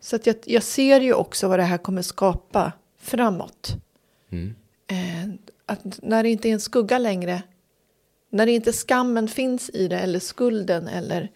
Så 0.00 0.16
att 0.16 0.26
jag, 0.26 0.36
jag 0.44 0.62
ser 0.62 1.00
ju 1.00 1.14
också 1.14 1.48
vad 1.48 1.58
det 1.58 1.62
här 1.62 1.78
kommer 1.78 2.02
skapa 2.02 2.72
framåt. 3.00 3.76
Mm. 4.30 4.54
Eh, 4.86 5.34
att 5.66 6.02
när 6.02 6.22
det 6.22 6.28
inte 6.28 6.48
är 6.48 6.52
en 6.52 6.60
skugga 6.60 6.98
längre, 6.98 7.42
när 8.30 8.46
det 8.46 8.52
inte 8.52 8.72
skammen 8.72 9.28
finns 9.28 9.70
i 9.70 9.88
det 9.88 9.98
eller 9.98 10.18
skulden 10.18 10.88
eller 10.88 11.30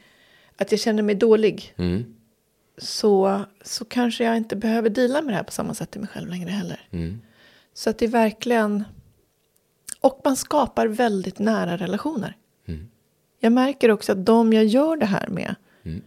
att 0.57 0.71
jag 0.73 0.81
känner 0.81 1.03
mig 1.03 1.15
dålig 1.15 1.75
Mm. 1.77 2.15
så, 2.79 3.41
så 3.63 3.85
kanske 3.85 4.25
jag 4.25 4.37
inte 4.37 4.57
behöver 4.57 4.91
dela 4.91 5.23
med 5.23 5.33
det 5.33 5.37
här 5.37 5.45
på 5.45 5.53
samma 5.53 5.75
sätt 5.75 5.97
i 5.97 5.99
mig 5.99 6.09
själv 6.09 6.29
längre 6.29 6.51
heller. 6.51 6.81
Mm. 6.91 7.21
Så 7.75 7.91
att 7.91 7.99
det 7.99 8.05
är 8.05 8.09
verkligen... 8.09 8.85
Och 10.02 10.21
man 10.25 10.37
skapar 10.37 10.87
väldigt 10.87 11.38
nära 11.38 11.76
relationer. 11.76 12.37
Mm. 12.66 12.88
Jag 13.40 13.52
märker 13.52 13.90
också 13.90 14.12
att 14.12 14.26
de 14.26 14.52
jag 14.52 14.64
gör 14.64 14.97
det 14.97 15.06
här 15.06 15.28
med. 15.28 15.54
Mm. 15.82 16.02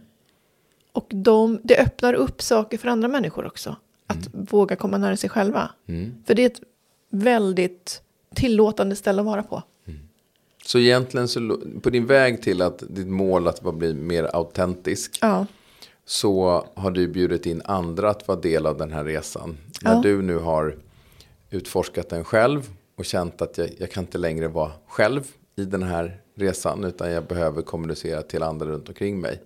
Och 0.92 1.06
de, 1.10 1.60
det 1.64 1.78
öppnar 1.78 2.14
upp 2.14 2.42
saker 2.42 2.78
för 2.78 2.88
andra 2.88 3.08
människor 3.08 3.46
också. 3.46 3.76
Att 4.06 4.28
våga 4.32 4.76
komma 4.76 4.98
nära 4.98 5.16
sig 5.16 5.30
själva. 5.30 5.70
Mm. 5.86 6.14
För 6.26 6.34
det 6.34 6.42
är 6.42 6.46
ett 6.46 6.60
väldigt 7.10 8.02
tillåtande 8.34 8.96
ställe 8.96 9.20
att 9.20 9.26
vara 9.26 9.42
på. 9.42 9.62
Så 10.64 10.78
egentligen 10.78 11.28
så, 11.28 11.58
på 11.82 11.90
din 11.90 12.06
väg 12.06 12.42
till 12.42 12.62
att 12.62 12.82
ditt 12.88 13.06
mål 13.06 13.48
att 13.48 13.74
bli 13.74 13.94
mer 13.94 14.30
autentisk. 14.36 15.18
Ja, 15.22 15.46
Så 16.04 16.66
har 16.74 16.90
du 16.90 17.08
bjudit 17.08 17.46
in 17.46 17.62
andra 17.64 18.10
att 18.10 18.28
vara 18.28 18.40
del 18.40 18.66
av 18.66 18.76
den 18.76 18.92
här 18.92 19.04
resan. 19.04 19.58
När 19.82 19.94
Ja. 19.94 20.00
du 20.02 20.22
nu 20.22 20.38
har 20.38 20.76
utforskat 21.50 22.08
den 22.08 22.24
själv 22.24 22.70
och 22.96 23.04
känt 23.04 23.42
att 23.42 23.58
jag, 23.58 23.70
jag 23.78 23.90
kan 23.90 24.04
inte 24.04 24.18
längre 24.18 24.48
vara 24.48 24.72
själv 24.86 25.22
i 25.56 25.64
den 25.64 25.82
här 25.82 26.20
resan. 26.34 26.84
Utan 26.84 27.10
jag 27.10 27.24
behöver 27.26 27.62
kommunicera 27.62 28.22
till 28.22 28.42
andra 28.42 28.66
runt 28.66 28.88
omkring 28.88 29.20
mig. 29.20 29.42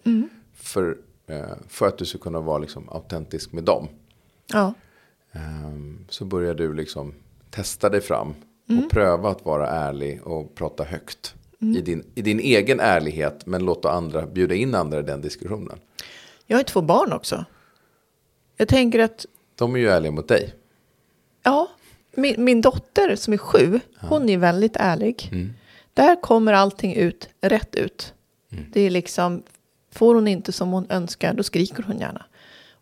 För, 0.54 0.98
eh, 1.26 1.44
för 1.68 1.86
att 1.86 1.98
du 1.98 2.04
ska 2.04 2.18
kunna 2.18 2.40
vara 2.40 2.58
liksom 2.58 2.88
autentisk 2.88 3.52
med 3.52 3.64
dem. 3.64 3.88
ja, 4.46 4.74
Ehm, 5.32 6.06
så 6.08 6.24
börjar 6.24 6.54
du 6.54 6.74
liksom 6.74 7.14
testa 7.50 7.88
dig 7.88 8.00
fram. 8.00 8.34
Mm. 8.68 8.84
Och 8.84 8.90
pröva 8.90 9.30
att 9.30 9.44
vara 9.44 9.68
ärlig 9.68 10.26
och 10.26 10.54
prata 10.54 10.84
högt. 10.84 11.34
I, 11.58 11.80
din, 11.80 12.04
I 12.14 12.22
din 12.22 12.40
egen 12.40 12.80
ärlighet. 12.80 13.46
Men 13.46 13.64
låta 13.64 13.90
andra 13.90 14.26
bjuda 14.26 14.54
in 14.54 14.74
andra 14.74 14.98
i 14.98 15.02
den 15.02 15.20
diskussionen. 15.20 15.78
jag 16.46 16.56
har 16.56 16.62
två 16.62 16.82
barn 16.82 17.12
också. 17.12 17.44
Jag 18.56 18.68
tänker 18.68 18.98
att 18.98 19.26
De 19.54 19.74
är 19.74 19.78
ju 19.78 19.88
ärliga 19.88 20.12
mot 20.12 20.28
dig. 20.28 20.54
Ja, 21.42 21.69
min, 22.12 22.44
min 22.44 22.60
dotter 22.60 23.16
som 23.16 23.32
är 23.32 23.38
sju, 23.38 23.80
hon 24.00 24.28
är 24.28 24.38
väldigt 24.38 24.76
ärlig. 24.76 25.28
Mm. 25.32 25.52
Där 25.94 26.20
kommer 26.20 26.52
allting 26.52 26.94
ut 26.94 27.28
rätt 27.40 27.74
ut. 27.74 28.14
Mm. 28.52 28.64
Det 28.72 28.80
är 28.80 28.90
liksom, 28.90 29.42
får 29.92 30.14
hon 30.14 30.28
inte 30.28 30.52
som 30.52 30.70
hon 30.70 30.86
önskar, 30.88 31.34
då 31.34 31.42
skriker 31.42 31.82
hon 31.82 31.98
gärna. 31.98 32.26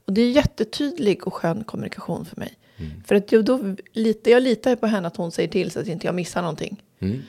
Och 0.04 0.12
det 0.12 0.22
är 0.22 0.30
jättetydlig 0.30 1.26
och 1.26 1.34
skön 1.34 1.64
kommunikation 1.64 2.24
för 2.24 2.36
mig. 2.36 2.54
Mm. 2.76 3.02
För 3.06 3.14
att 3.14 3.32
jag, 3.32 3.44
då 3.44 3.74
litar, 3.92 4.30
jag 4.30 4.42
litar 4.42 4.76
på 4.76 4.86
henne 4.86 5.08
att 5.08 5.16
hon 5.16 5.32
säger 5.32 5.48
till 5.48 5.70
så 5.70 5.80
att 5.80 5.86
inte 5.86 6.06
jag 6.06 6.14
missar 6.14 6.42
någonting. 6.42 6.82
Mm. 6.98 7.22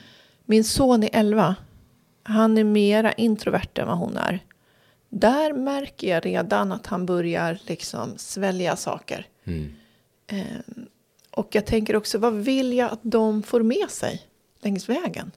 Min 0.44 0.64
son 0.64 1.02
är 1.02 1.10
11. 1.12 1.56
Han 2.22 2.58
är 2.58 2.64
mera 2.64 3.12
introvert 3.12 3.78
än 3.78 3.86
vad 3.86 3.98
hon 3.98 4.16
är. 4.16 4.40
Där 5.08 5.52
märker 5.52 6.08
jag 6.08 6.26
redan 6.26 6.72
att 6.72 6.86
han 6.86 7.06
börjar 7.06 7.58
liksom 7.66 8.12
svälja 8.16 8.76
saker. 8.76 9.26
Mm. 9.44 9.72
Ehm, 10.26 10.86
och 11.30 11.48
jag 11.54 11.66
tänker 11.66 11.96
också, 11.96 12.18
vad 12.18 12.34
vill 12.34 12.72
jag 12.72 12.90
att 12.92 13.00
de 13.02 13.42
får 13.42 13.62
med 13.62 13.90
sig 13.90 14.22
längs 14.60 14.88
vägen? 14.88 15.30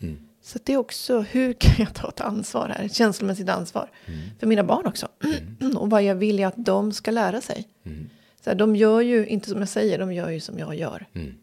Mm. 0.00 0.18
Så 0.42 0.58
det 0.64 0.72
är 0.72 0.76
också, 0.76 1.20
hur 1.20 1.52
kan 1.52 1.74
jag 1.78 1.94
ta 1.94 2.08
ett 2.08 2.20
ansvar 2.20 2.68
här? 2.68 2.84
Ett 2.84 2.94
känslomässigt 2.94 3.48
ansvar. 3.48 3.90
För 4.38 4.46
mina 4.46 4.64
barn 4.64 4.86
också. 4.86 5.08
och 5.76 5.90
vad 5.90 6.02
jag 6.02 6.14
vill 6.14 6.38
jag 6.38 6.48
att 6.48 6.64
de 6.64 6.92
ska 6.92 7.10
lära 7.10 7.40
sig. 7.40 7.68
Så 8.44 8.50
här, 8.50 8.54
de 8.56 8.76
gör 8.76 9.00
ju 9.00 9.26
inte 9.26 9.50
som 9.50 9.58
jag 9.58 9.68
säger, 9.68 9.98
de 9.98 10.12
gör 10.12 10.30
ju 10.30 10.40
som 10.40 10.58
jag 10.58 10.74
gör. 10.74 11.06
Mm. 11.14 11.34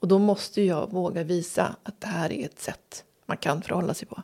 Och 0.00 0.08
då 0.08 0.18
måste 0.18 0.62
jag 0.62 0.90
våga 0.92 1.22
visa 1.24 1.76
att 1.82 2.00
det 2.00 2.06
här 2.06 2.32
är 2.32 2.44
ett 2.44 2.60
sätt 2.60 3.04
man 3.26 3.36
kan 3.36 3.62
förhålla 3.62 3.94
sig 3.94 4.08
på. 4.08 4.22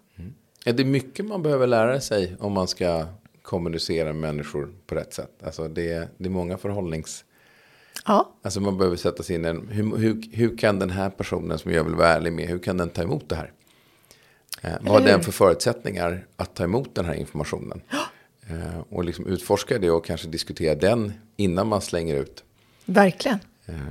Är 0.64 0.73
det 0.73 0.85
mycket 0.85 1.25
man 1.26 1.43
behöver 1.43 1.67
lära 1.67 2.00
sig 2.00 2.37
om 2.40 2.52
man 2.52 2.69
ska 2.69 3.07
kommunicera 3.43 4.05
med 4.12 4.17
människor 4.35 4.75
på 4.87 4.95
rätt 4.95 5.14
sätt? 5.14 5.43
Alltså 5.43 5.69
det, 5.69 5.93
är- 5.93 6.09
det 6.19 6.25
är 6.25 6.31
många 6.31 6.59
förhållnings... 6.59 7.25
Ja, 8.07 8.33
Alltså 8.43 8.61
man 8.61 8.78
behöver 8.78 8.97
sätta 8.97 9.23
sig 9.23 9.37
in 9.37 9.45
i 9.45 9.49
hur, 9.75 9.97
hur, 9.97 10.23
hur 10.33 10.57
kan 10.57 10.78
den 10.78 10.90
här 10.90 11.11
personen 11.11 11.59
som 11.59 11.73
jag 11.73 11.85
vill 11.85 11.95
vara 11.95 12.09
ärlig 12.09 12.33
med, 12.33 12.49
hur 12.49 12.59
kan 12.59 12.76
den 12.76 12.88
ta 12.88 13.02
emot 13.02 13.28
det 13.28 13.37
här? 13.37 13.52
Eh, 14.62 14.73
vad 14.81 14.93
har 14.93 15.09
den 15.09 15.23
för 15.23 15.33
förutsättningar 15.33 16.26
att 16.37 16.55
ta 16.55 16.64
emot 16.64 16.95
den 16.95 17.05
här 17.05 17.14
informationen? 17.14 17.81
Eh, 18.49 18.81
och 18.90 19.05
liksom 19.05 19.26
utforska 19.26 19.78
det 19.78 19.90
och 19.90 20.05
kanske 20.05 20.28
diskutera 20.28 20.75
den 20.75 21.12
innan 21.37 21.67
man 21.69 21.81
slänger 21.81 22.17
ut. 22.17 22.45
verkligen. 22.85 23.38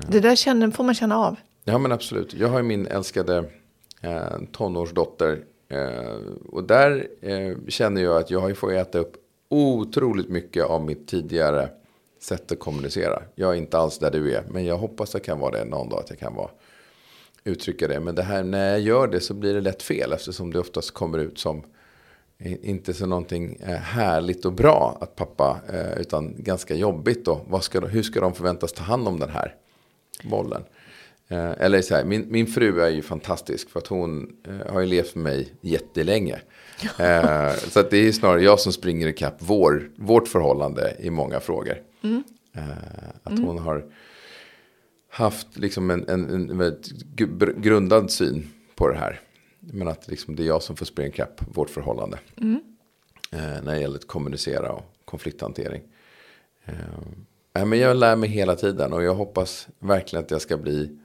Det 0.09 0.19
där 0.19 0.35
känner, 0.35 0.71
får 0.71 0.83
man 0.83 0.95
känna 0.95 1.17
av. 1.17 1.35
Ja 1.63 1.77
men 1.77 1.91
absolut. 1.91 2.33
Jag 2.33 2.47
har 2.47 2.57
ju 2.57 2.63
min 2.63 2.87
älskade 2.87 3.49
eh, 4.01 4.37
tonårsdotter. 4.51 5.43
Eh, 5.69 6.15
och 6.49 6.63
där 6.63 7.07
eh, 7.21 7.57
känner 7.67 8.03
jag 8.03 8.17
att 8.17 8.31
jag 8.31 8.57
fått 8.57 8.71
äta 8.71 8.99
upp 8.99 9.15
otroligt 9.49 10.29
mycket 10.29 10.65
av 10.65 10.85
mitt 10.85 11.07
tidigare 11.07 11.69
sätt 12.19 12.51
att 12.51 12.59
kommunicera. 12.59 13.21
Jag 13.35 13.51
är 13.53 13.57
inte 13.57 13.77
alls 13.77 13.99
där 13.99 14.11
du 14.11 14.35
är. 14.35 14.43
Men 14.49 14.65
jag 14.65 14.77
hoppas 14.77 15.13
jag 15.13 15.23
kan 15.23 15.39
vara 15.39 15.51
det 15.51 15.65
någon 15.65 15.89
dag. 15.89 15.99
Att 15.99 16.09
jag 16.09 16.19
kan 16.19 16.35
vara, 16.35 16.49
uttrycka 17.43 17.87
det. 17.87 17.99
Men 17.99 18.15
det 18.15 18.23
här, 18.23 18.43
när 18.43 18.69
jag 18.69 18.79
gör 18.79 19.07
det 19.07 19.19
så 19.19 19.33
blir 19.33 19.53
det 19.53 19.61
lätt 19.61 19.83
fel. 19.83 20.13
Eftersom 20.13 20.53
det 20.53 20.59
oftast 20.59 20.91
kommer 20.91 21.17
ut 21.17 21.39
som 21.39 21.63
inte 22.39 22.93
så 22.93 23.05
någonting 23.05 23.57
eh, 23.59 23.75
härligt 23.75 24.45
och 24.45 24.53
bra 24.53 24.97
att 25.01 25.15
pappa. 25.15 25.59
Eh, 25.73 26.01
utan 26.01 26.35
ganska 26.37 26.75
jobbigt 26.75 27.25
då. 27.25 27.41
Vad 27.47 27.63
ska, 27.63 27.79
hur 27.79 28.03
ska 28.03 28.19
de 28.19 28.33
förväntas 28.33 28.73
ta 28.73 28.83
hand 28.83 29.07
om 29.07 29.19
den 29.19 29.29
här 29.29 29.55
bollen? 30.23 30.63
Eh, 31.27 31.51
eller 31.51 31.81
så 31.81 31.95
här, 31.95 32.05
min, 32.05 32.25
min 32.31 32.47
fru 32.47 32.81
är 32.81 32.89
ju 32.89 33.01
fantastisk 33.01 33.69
för 33.69 33.79
att 33.79 33.87
hon 33.87 34.35
har 34.69 34.79
ju 34.79 34.87
levt 34.87 35.15
med 35.15 35.23
mig 35.23 35.53
jättelänge. 35.61 36.39
Så 37.69 37.79
att 37.79 37.89
det 37.89 37.97
är 37.97 38.11
snarare 38.11 38.43
jag 38.43 38.59
som 38.59 38.73
springer 38.73 39.07
ikapp 39.07 39.35
vår, 39.39 39.89
vårt 39.95 40.27
förhållande 40.27 40.95
i 40.99 41.09
många 41.09 41.39
frågor. 41.39 41.77
Eh, 42.53 43.09
att 43.23 43.39
hon 43.39 43.57
har 43.59 43.85
haft 45.09 45.57
liksom 45.57 45.89
en, 45.89 46.09
en, 46.09 46.29
en 46.29 46.57
väldigt 46.57 46.87
gr- 47.15 47.59
grundad 47.61 48.11
syn 48.11 48.49
på 48.75 48.87
det 48.87 48.97
här. 48.97 49.19
Men 49.59 49.87
att 49.87 50.07
liksom 50.07 50.35
det 50.35 50.43
är 50.43 50.47
jag 50.47 50.63
som 50.63 50.75
får 50.75 50.85
springa 50.85 51.09
ikapp 51.09 51.41
vårt 51.55 51.69
förhållande. 51.69 52.19
Eh, 53.31 53.63
när 53.63 53.73
det 53.73 53.79
gäller 53.79 53.95
att 53.97 54.07
kommunicera 54.07 54.71
och 54.71 54.83
konflikthantering. 55.05 55.83
Eh, 56.65 57.65
men 57.65 57.79
jag 57.79 57.97
lär 57.97 58.15
mig 58.15 58.29
hela 58.29 58.55
tiden 58.55 58.93
och 58.93 59.03
jag 59.03 59.15
hoppas 59.15 59.67
verkligen 59.79 60.25
att 60.25 60.31
jag 60.31 60.41
ska 60.41 60.57
bli 60.57 60.97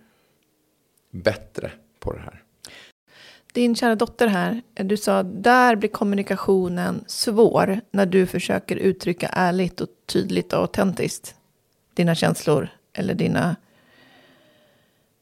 bättre 1.10 1.72
på 1.98 2.12
det 2.12 2.18
här. 2.20 2.42
Din 3.52 3.74
kära 3.74 3.94
dotter 3.94 4.26
här, 4.26 4.62
du 4.74 4.96
sa 4.96 5.22
där 5.22 5.76
blir 5.76 5.88
kommunikationen 5.88 7.04
svår 7.06 7.80
när 7.90 8.06
du 8.06 8.26
försöker 8.26 8.76
uttrycka 8.76 9.28
ärligt 9.32 9.80
och 9.80 9.88
tydligt 10.06 10.52
och 10.52 10.58
autentiskt 10.58 11.34
dina 11.94 12.14
känslor 12.14 12.68
eller 12.92 13.14
dina... 13.14 13.56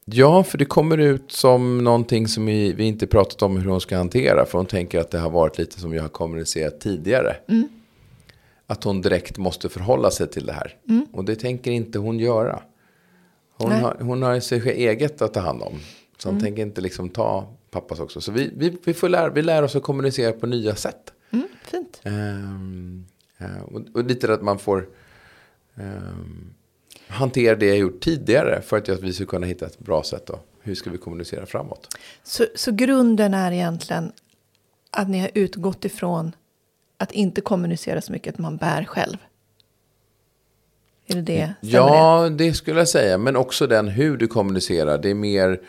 Ja, 0.05 0.43
för 0.43 0.57
det 0.57 0.65
kommer 0.65 0.97
ut 0.97 1.31
som 1.31 1.83
någonting 1.83 2.27
som 2.27 2.45
vi, 2.45 2.73
vi 2.73 2.83
inte 2.83 3.07
pratat 3.07 3.41
om 3.41 3.57
hur 3.57 3.69
hon 3.69 3.81
ska 3.81 3.97
hantera. 3.97 4.45
För 4.45 4.57
hon 4.57 4.67
tänker 4.67 4.99
att 4.99 5.11
det 5.11 5.19
har 5.19 5.29
varit 5.29 5.57
lite 5.57 5.79
som 5.79 5.93
jag 5.93 6.01
har 6.01 6.09
kommunicerat 6.09 6.81
tidigare. 6.81 7.35
Att 8.67 8.83
hon 8.83 9.01
direkt 9.01 9.37
måste 9.37 9.69
förhålla 9.69 10.11
sig 10.11 10.27
till 10.27 10.45
det 10.45 10.53
här. 10.53 10.75
Och 11.13 11.25
det 11.25 11.35
tänker 11.35 11.71
inte 11.71 11.99
hon 11.99 12.19
göra. 12.19 12.61
Hon 13.57 13.69
Nej. 13.69 13.81
har, 13.81 13.97
hon 13.99 14.23
har 14.23 14.39
sig 14.39 14.69
eget 14.69 15.21
att 15.21 15.33
ta 15.33 15.39
hand 15.39 15.61
om. 15.61 15.79
Så 16.17 16.29
hon 16.29 16.41
tänker 16.41 16.61
inte 16.61 16.81
liksom 16.81 17.09
ta 17.09 17.47
pappas 17.71 17.99
också. 17.99 18.21
Så 18.21 18.31
vi, 18.31 18.51
vi, 18.55 18.77
vi, 18.83 18.93
får 18.93 19.09
lära, 19.09 19.29
vi 19.29 19.41
lär 19.41 19.63
oss 19.63 19.75
att 19.75 19.83
kommunicera 19.83 20.31
på 20.31 20.47
nya 20.47 20.75
sätt. 20.75 21.13
Ehm, 22.03 23.05
eh, 23.37 23.61
och, 23.61 23.81
och 23.93 24.03
lite 24.03 24.33
att 24.33 24.41
man 24.41 24.59
får 24.59 24.89
ehm, 25.75 26.53
hantera 27.07 27.55
det 27.55 27.65
jag 27.65 27.77
gjort 27.77 27.99
tidigare 28.01 28.61
för 28.61 28.77
att 28.77 28.89
vi 28.89 29.13
ska 29.13 29.25
kunna 29.25 29.47
hitta 29.47 29.65
ett 29.65 29.79
bra 29.79 30.03
sätt. 30.03 30.25
Då. 30.25 30.39
Hur 30.61 30.75
ska 30.75 30.89
vi 30.89 30.97
kommunicera 30.97 31.45
framåt? 31.45 31.97
Så, 32.23 32.45
så 32.55 32.71
grunden 32.71 33.33
är 33.33 33.51
egentligen 33.51 34.11
att 34.91 35.09
ni 35.09 35.19
har 35.19 35.31
utgått 35.33 35.85
ifrån 35.85 36.31
att 36.97 37.11
inte 37.11 37.41
kommunicera 37.41 38.01
så 38.01 38.11
mycket 38.11 38.33
att 38.33 38.39
man 38.39 38.57
bär 38.57 38.83
själv. 38.83 39.17
Är 41.07 41.15
det 41.15 41.21
det? 41.21 41.53
Stämmer 41.57 41.73
Ja, 41.73 42.29
det 42.29 42.53
skulle 42.53 42.79
jag 42.79 42.87
säga. 42.87 43.17
Men 43.17 43.35
också 43.35 43.67
den 43.67 43.87
hur 43.87 44.17
du 44.17 44.27
kommunicerar. 44.27 44.97
Det 44.97 45.09
är 45.09 45.13
mer 45.13 45.61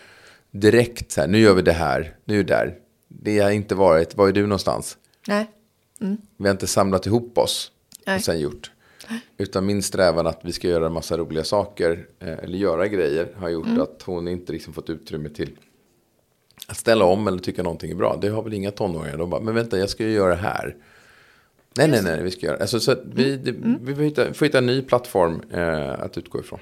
direkt 0.52 1.12
så 1.12 1.20
här. 1.20 1.28
Nu 1.28 1.38
gör 1.38 1.54
vi 1.54 1.62
det 1.62 1.72
här. 1.72 2.16
Nu 2.24 2.40
är 2.40 2.44
där. 2.44 2.74
Det 3.08 3.38
har 3.38 3.50
inte 3.50 3.74
varit. 3.74 4.16
Var 4.16 4.28
är 4.28 4.32
du 4.32 4.42
någonstans? 4.42 4.98
Nej. 5.28 5.50
Vi 6.36 6.44
har 6.44 6.50
inte 6.50 6.66
samlat 6.66 7.06
ihop 7.06 7.38
oss 7.38 7.72
Nej. 8.06 8.16
och 8.16 8.22
sen 8.22 8.40
gjort. 8.40 8.70
Utan 9.38 9.66
min 9.66 9.82
strävan 9.82 10.26
att 10.26 10.40
vi 10.42 10.52
ska 10.52 10.68
göra 10.68 10.86
en 10.86 10.92
massa 10.92 11.16
roliga 11.18 11.44
saker. 11.44 12.06
eh, 12.20 12.28
Eller 12.32 12.58
göra 12.58 12.88
grejer. 12.88 13.28
Har 13.36 13.48
gjort 13.48 13.66
Mm. 13.66 13.80
att 13.80 14.02
hon 14.02 14.28
inte 14.28 14.52
liksom 14.52 14.72
fått 14.72 14.90
utrymme 14.90 15.28
till. 15.28 15.50
Att 16.66 16.76
ställa 16.76 17.04
om 17.04 17.26
eller 17.28 17.38
tycka 17.38 17.62
någonting 17.62 17.90
är 17.90 17.94
bra. 17.94 18.18
Det 18.20 18.28
har 18.28 18.42
väl 18.42 18.54
inga 18.54 18.70
tonåringar. 18.70 19.16
De 19.18 19.30
bara, 19.30 19.40
men 19.40 19.54
vänta 19.54 19.78
jag 19.78 19.88
ska 19.90 20.04
ju 20.04 20.10
göra 20.12 20.28
det 20.30 20.40
här. 20.40 20.76
Nej, 21.76 21.88
nej, 21.88 22.02
nej, 22.02 22.22
vi 22.22 22.30
ska 22.30 22.46
göra. 22.46 22.56
Alltså, 22.56 22.80
så 22.80 22.96
vi, 23.14 23.36
det, 23.36 23.54
vi 23.80 23.94
får, 23.94 24.02
hitta, 24.02 24.34
får 24.34 24.46
hitta 24.46 24.58
en 24.58 24.66
ny 24.66 24.82
plattform 24.82 25.42
eh, 25.50 25.90
att 26.02 26.18
utgå 26.18 26.40
ifrån. 26.40 26.60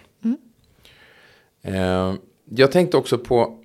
Eh, 1.63 2.15
jag 2.51 2.73
tänkte 2.73 2.97
också 2.97 3.19
på, 3.19 3.59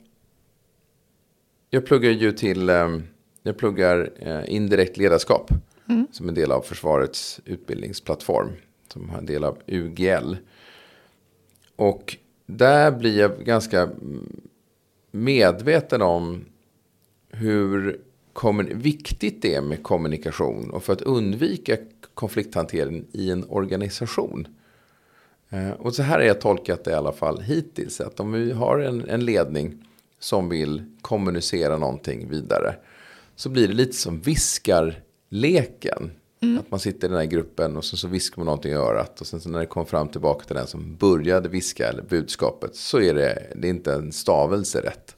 jag 1.76 1.86
pluggar 1.86 2.12
ju 2.12 2.32
till, 2.32 2.70
eh, 2.70 3.00
jag 3.44 3.58
pluggar 3.58 4.10
eh, 4.20 4.56
indirekt 4.56 4.98
ledarskap. 4.98 5.52
Som 6.12 6.30
en 6.30 6.36
del 6.36 6.52
av 6.52 6.62
försvarets 6.62 7.40
utbildningsplattform. 7.46 8.50
Som 8.94 9.10
har 9.10 9.18
en 9.18 9.26
del 9.26 9.44
av 9.44 9.58
UGL. 9.68 10.36
Och 11.76 12.18
där 12.46 12.92
blir 12.92 13.20
jag 13.20 13.46
ganska 13.46 13.82
mm, 13.82 14.42
medveten 15.12 16.02
om 16.02 16.46
hur 17.30 18.02
viktigt 18.74 19.42
det 19.42 19.56
är 19.56 19.62
med 19.62 19.84
kommunikation 19.84 20.70
och 20.70 20.84
för 20.84 20.94
att 20.94 21.02
undvika 21.02 21.78
konflikthantering 22.14 23.06
i 23.12 23.32
en 23.32 23.46
organisation. 23.50 24.48
Eh, 25.50 25.72
Och 25.72 25.96
så 25.96 26.04
här 26.04 26.18
har 26.20 26.26
jag 26.26 26.42
tolkat 26.42 26.84
det 26.84 26.92
i 26.92 26.94
alla 26.94 27.12
fall 27.12 27.42
hittills. 27.42 28.02
Att 28.02 28.20
om 28.20 28.32
vi 28.32 28.52
har 28.52 28.80
en, 28.80 29.10
en 29.10 29.26
ledning 29.26 29.86
som 30.20 30.50
vill 30.50 30.84
kommunicera 31.02 31.78
någonting 31.78 32.30
vidare. 32.30 32.76
Så 33.36 33.50
blir 33.50 33.68
det 33.68 33.74
lite 33.74 33.94
som 33.94 34.22
viskarleken. 34.22 36.12
Att 36.60 36.72
man 36.72 36.80
sitter 36.80 37.08
i 37.08 37.12
den 37.12 37.20
här 37.20 37.26
gruppen 37.26 37.78
och 37.78 37.86
så, 37.86 37.98
så 37.98 38.08
viskar 38.08 38.38
man 38.38 38.46
någonting 38.46 38.72
i 38.72 38.76
örat. 38.76 39.22
Och 39.22 39.28
sen 39.28 39.42
så 39.42 39.50
när 39.50 39.60
det 39.60 39.66
kommer 39.66 39.86
fram 39.86 40.08
tillbaka 40.08 40.46
till 40.46 40.56
den 40.56 40.68
som 40.68 40.96
började 40.96 41.50
viska 41.50 41.88
eller 41.88 42.04
budskapet. 42.04 42.76
Så 42.76 43.02
är 43.02 43.14
det, 43.14 43.52
det 43.56 43.68
är 43.68 43.70
inte 43.70 43.94
en 43.94 44.12
stavelse 44.12 44.82
rätt. 44.82 45.16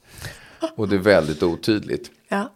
Och 0.76 0.88
det 0.88 0.96
är 0.96 1.00
väldigt 1.00 1.42
otydligt. 1.42 2.10
Ja. 2.30 2.52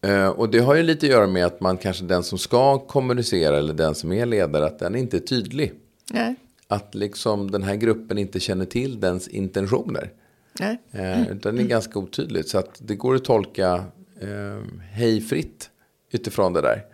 Eh, 0.00 0.28
och 0.28 0.48
det 0.48 0.58
har 0.58 0.74
ju 0.74 0.82
lite 0.82 1.06
att 1.06 1.10
göra 1.10 1.26
med 1.26 1.46
att 1.46 1.60
man 1.60 1.76
kanske 1.76 2.04
den 2.04 2.22
som 2.22 2.38
ska 2.38 2.78
kommunicera 2.78 3.58
eller 3.58 3.74
den 3.74 3.94
som 3.94 4.12
är 4.12 4.26
ledare, 4.26 4.66
att 4.66 4.78
den 4.78 4.96
inte 4.96 5.16
är 5.16 5.20
tydlig. 5.20 5.72
Nej. 6.12 6.34
Att 6.68 6.94
liksom 6.94 7.50
den 7.50 7.62
här 7.62 7.74
gruppen 7.74 8.18
inte 8.18 8.40
känner 8.40 8.64
till 8.64 9.00
dens 9.00 9.28
intentioner. 9.28 10.12
Nej. 10.60 10.78
Eh, 10.92 11.28
utan 11.30 11.56
det 11.56 11.62
är 11.62 11.66
ganska 11.66 11.98
otydligt. 11.98 12.48
Så 12.48 12.58
att 12.58 12.70
det 12.78 12.94
går 12.94 13.14
att 13.14 13.24
tolka 13.24 13.84
eh, 14.20 14.80
hejfritt 14.92 15.70
utifrån 16.10 16.52
det 16.52 16.60
där. 16.60 16.84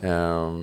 Eh, 0.00 0.60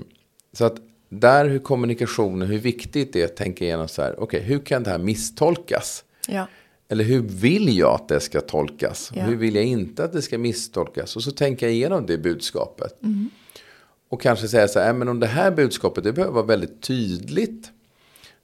så 0.54 0.66
att 0.66 0.76
där 1.10 1.46
hur 1.46 1.60
kommunikationen, 1.60 2.48
hur 2.48 2.60
viktigt 2.60 3.14
det 3.14 3.22
är 3.22 3.26
att 3.26 3.36
tänka 3.36 3.66
igenom 3.66 3.88
så 3.88 4.02
här. 4.02 4.20
Okej, 4.20 4.42
hur 4.42 4.60
kan 4.60 4.84
det 4.84 4.90
här 4.90 4.98
misstolkas? 4.98 6.04
Ja. 6.28 6.48
Eller 6.88 7.04
hur 7.04 7.22
vill 7.22 7.78
jag 7.78 7.94
att 7.96 8.08
det 8.08 8.20
ska 8.20 8.42
tolkas? 8.42 9.12
Ja. 9.16 9.24
Hur 9.24 9.36
vill 9.36 9.56
jag 9.56 9.64
inte 9.64 10.04
att 10.04 10.14
det 10.14 10.22
ska 10.22 10.38
misstolkas? 10.38 11.16
Och 11.16 11.24
så 11.24 11.32
tänker 11.32 11.66
jag 11.66 11.74
igenom 11.76 12.06
det 12.06 12.18
budskapet. 12.18 13.00
Och 14.10 14.22
kanske 14.22 14.48
säga 14.48 14.68
så 14.68 14.80
här, 14.80 14.90
"Äh, 14.90 14.94
men 14.96 15.08
om 15.08 15.20
det 15.20 15.28
här 15.28 15.52
budskapet 15.52 16.04
det 16.04 16.14
behöver 16.14 16.34
vara 16.34 16.46
väldigt 16.46 16.82
tydligt. 16.82 17.72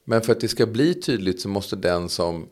Men 0.03 0.21
för 0.21 0.31
att 0.31 0.39
det 0.39 0.47
ska 0.47 0.65
bli 0.65 0.93
tydligt 0.93 1.41
så 1.41 1.49
måste 1.49 1.75
den 1.75 2.09
som 2.09 2.47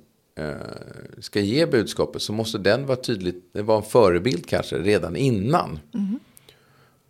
ska 1.20 1.40
ge 1.40 1.66
budskapet 1.66 2.22
så 2.22 2.34
måste 2.34 2.58
den 2.58 2.86
vara 2.86 2.98
tydligt, 2.98 3.50
det 3.54 3.62
var 3.62 3.78
en 3.78 3.84
förebild 3.84 4.46
kanske 4.46 4.78
redan 4.78 5.16
innan. 5.16 5.80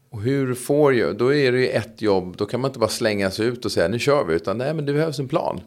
Och 0.10 0.22
hur 0.22 0.54
får 0.54 0.94
jag, 0.94 1.18
då 1.18 1.34
är 1.34 1.52
det 1.52 1.60
ju 1.60 1.68
ett 1.68 2.02
jobb, 2.02 2.38
då 2.38 2.46
kan 2.46 2.60
man 2.62 2.70
inte 2.70 2.80
bara 2.80 2.90
slänga 2.90 3.32
sig 3.32 3.46
ut 3.46 3.66
och 3.66 3.72
säga 3.72 3.88
nu 3.88 4.00
kör 4.00 4.24
vi, 4.26 4.34
utan 4.36 4.58
nej 4.58 4.74
men 4.74 4.86
det 4.86 4.94
behövs 4.94 5.20
en 5.20 5.28
plan. 5.28 5.62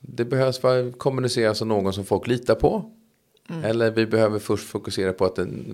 Det 0.00 0.24
behövs 0.24 0.62
vara- 0.62 0.92
kommuniceras 0.92 1.58
som 1.58 1.68
någon 1.68 1.92
som 1.92 2.04
folk 2.04 2.26
litar 2.26 2.54
på. 2.54 2.90
Eller 3.64 3.90
vi 3.90 4.06
behöver 4.06 4.38
först 4.38 4.64
fokusera 4.68 5.12
på 5.12 5.24
att 5.24 5.36
den, 5.36 5.64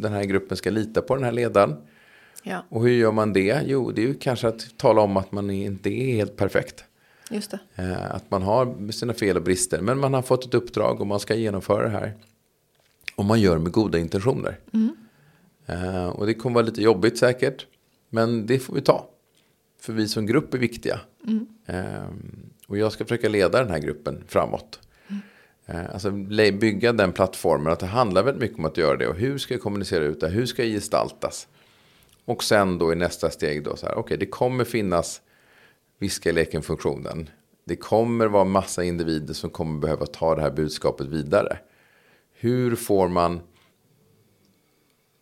den 0.00 0.12
här 0.12 0.24
gruppen 0.24 0.56
ska 0.56 0.70
lita 0.70 1.02
på 1.02 1.14
den 1.14 1.24
här 1.24 1.32
ledaren. 1.32 1.74
Ja. 2.42 2.64
Och 2.68 2.82
hur 2.82 2.90
gör 2.92 3.12
man 3.12 3.32
det? 3.32 3.60
Jo, 3.66 3.90
det 3.90 4.02
är 4.02 4.06
ju 4.06 4.14
kanske 4.14 4.48
att 4.48 4.66
tala 4.76 5.00
om 5.00 5.16
att 5.16 5.32
man 5.32 5.50
inte 5.50 5.90
är 5.90 6.14
helt 6.14 6.36
perfekt. 6.36 6.84
Just 7.34 7.50
det. 7.50 7.58
Eh, 7.82 8.14
Att 8.14 8.30
man 8.30 8.42
har 8.42 8.92
sina 8.92 9.14
fel 9.14 9.36
och 9.36 9.42
brister. 9.42 9.80
Men 9.80 9.98
man 9.98 10.14
har 10.14 10.22
fått 10.22 10.44
ett 10.46 10.54
uppdrag 10.54 11.00
och 11.00 11.06
man 11.06 11.20
ska 11.20 11.34
genomföra 11.34 11.82
det 11.82 11.88
här. 11.88 12.14
Och 13.16 13.24
man 13.24 13.40
gör 13.40 13.58
med 13.58 13.72
goda 13.72 13.98
intentioner. 13.98 14.58
Eh, 15.66 16.06
Och 16.08 16.26
det 16.26 16.34
kommer 16.34 16.54
vara 16.54 16.66
lite 16.66 16.82
jobbigt 16.82 17.18
säkert. 17.18 17.66
Men 18.10 18.46
det 18.46 18.58
får 18.58 18.74
vi 18.74 18.80
ta. 18.80 19.08
För 19.80 19.92
vi 19.92 20.08
som 20.08 20.26
grupp 20.26 20.54
är 20.54 20.58
viktiga. 20.58 21.00
Eh, 21.66 22.04
Och 22.66 22.78
jag 22.78 22.92
ska 22.92 23.04
försöka 23.04 23.28
leda 23.28 23.58
den 23.62 23.70
här 23.70 23.78
gruppen 23.78 24.24
framåt. 24.28 24.80
Eh, 25.66 25.90
Alltså 25.94 26.10
bygga 26.10 26.92
den 26.92 27.12
plattformen. 27.12 27.72
Att 27.72 27.80
det 27.80 27.86
handlar 27.86 28.22
väldigt 28.22 28.40
mycket 28.42 28.58
om 28.58 28.64
att 28.64 28.76
göra 28.76 28.96
det. 28.96 29.06
Och 29.08 29.14
hur 29.16 29.38
ska 29.38 29.54
jag 29.54 29.60
kommunicera 29.60 30.04
ut 30.04 30.20
det? 30.20 30.28
Hur 30.28 30.46
ska 30.46 30.62
jag 30.64 30.72
gestaltas? 30.72 31.48
Och 32.24 32.44
sen 32.44 32.78
då 32.78 32.92
i 32.92 32.96
nästa 32.96 33.30
steg 33.30 33.64
då 33.64 33.76
så 33.76 33.86
här. 33.86 33.94
Okej, 33.98 34.16
det 34.18 34.26
kommer 34.26 34.64
finnas 34.64 35.20
viska 36.04 36.30
i 36.30 36.32
leken-funktionen. 36.32 37.30
Det 37.64 37.76
kommer 37.76 38.26
vara 38.26 38.44
massa 38.44 38.84
individer 38.84 39.34
som 39.34 39.50
kommer 39.50 39.80
behöva 39.80 40.06
ta 40.06 40.34
det 40.34 40.42
här 40.42 40.50
budskapet 40.50 41.06
vidare. 41.06 41.58
Hur 42.32 42.76
får 42.76 43.08
man... 43.08 43.40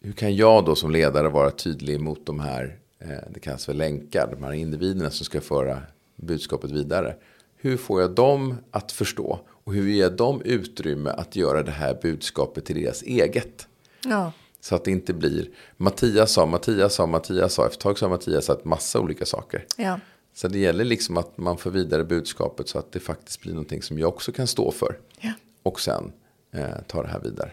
Hur 0.00 0.12
kan 0.12 0.36
jag 0.36 0.64
då 0.64 0.74
som 0.74 0.90
ledare 0.90 1.28
vara 1.28 1.50
tydlig 1.50 2.00
mot 2.00 2.26
de 2.26 2.40
här, 2.40 2.78
eh, 2.98 3.08
det 3.30 3.40
kallas 3.40 3.64
för 3.64 3.74
länkar, 3.74 4.28
de 4.30 4.44
här 4.44 4.52
individerna 4.52 5.10
som 5.10 5.24
ska 5.24 5.40
föra 5.40 5.82
budskapet 6.16 6.70
vidare. 6.70 7.16
Hur 7.56 7.76
får 7.76 8.00
jag 8.00 8.10
dem 8.10 8.54
att 8.70 8.92
förstå? 8.92 9.40
Och 9.64 9.74
hur 9.74 9.88
ger 9.88 10.02
jag 10.02 10.16
dem 10.16 10.42
utrymme 10.44 11.10
att 11.10 11.36
göra 11.36 11.62
det 11.62 11.72
här 11.72 11.98
budskapet 12.02 12.64
till 12.64 12.82
deras 12.82 13.02
eget? 13.02 13.68
Ja. 14.04 14.32
Så 14.60 14.74
att 14.74 14.84
det 14.84 14.90
inte 14.90 15.12
blir 15.14 15.48
Mattias 15.76 16.32
sa, 16.32 16.46
Mattias 16.46 16.94
sa, 16.94 17.06
Mattias 17.06 17.54
sa. 17.54 17.66
Efter 17.66 17.76
ett 17.76 17.80
tag 17.80 17.98
sa 17.98 18.08
Mattias 18.08 18.44
sagt 18.44 18.64
massa 18.64 19.00
olika 19.00 19.26
saker. 19.26 19.64
Ja. 19.76 20.00
Så 20.34 20.48
det 20.48 20.58
gäller 20.58 20.84
liksom 20.84 21.16
att 21.16 21.38
man 21.38 21.58
får 21.58 21.70
vidare 21.70 22.04
budskapet 22.04 22.68
så 22.68 22.78
att 22.78 22.92
det 22.92 23.00
faktiskt 23.00 23.40
blir 23.40 23.52
någonting 23.52 23.82
som 23.82 23.98
jag 23.98 24.08
också 24.08 24.32
kan 24.32 24.46
stå 24.46 24.70
för. 24.70 24.98
Ja. 25.20 25.32
Och 25.62 25.80
sen 25.80 26.12
eh, 26.52 26.68
ta 26.86 27.02
det 27.02 27.08
här 27.08 27.20
vidare. 27.20 27.50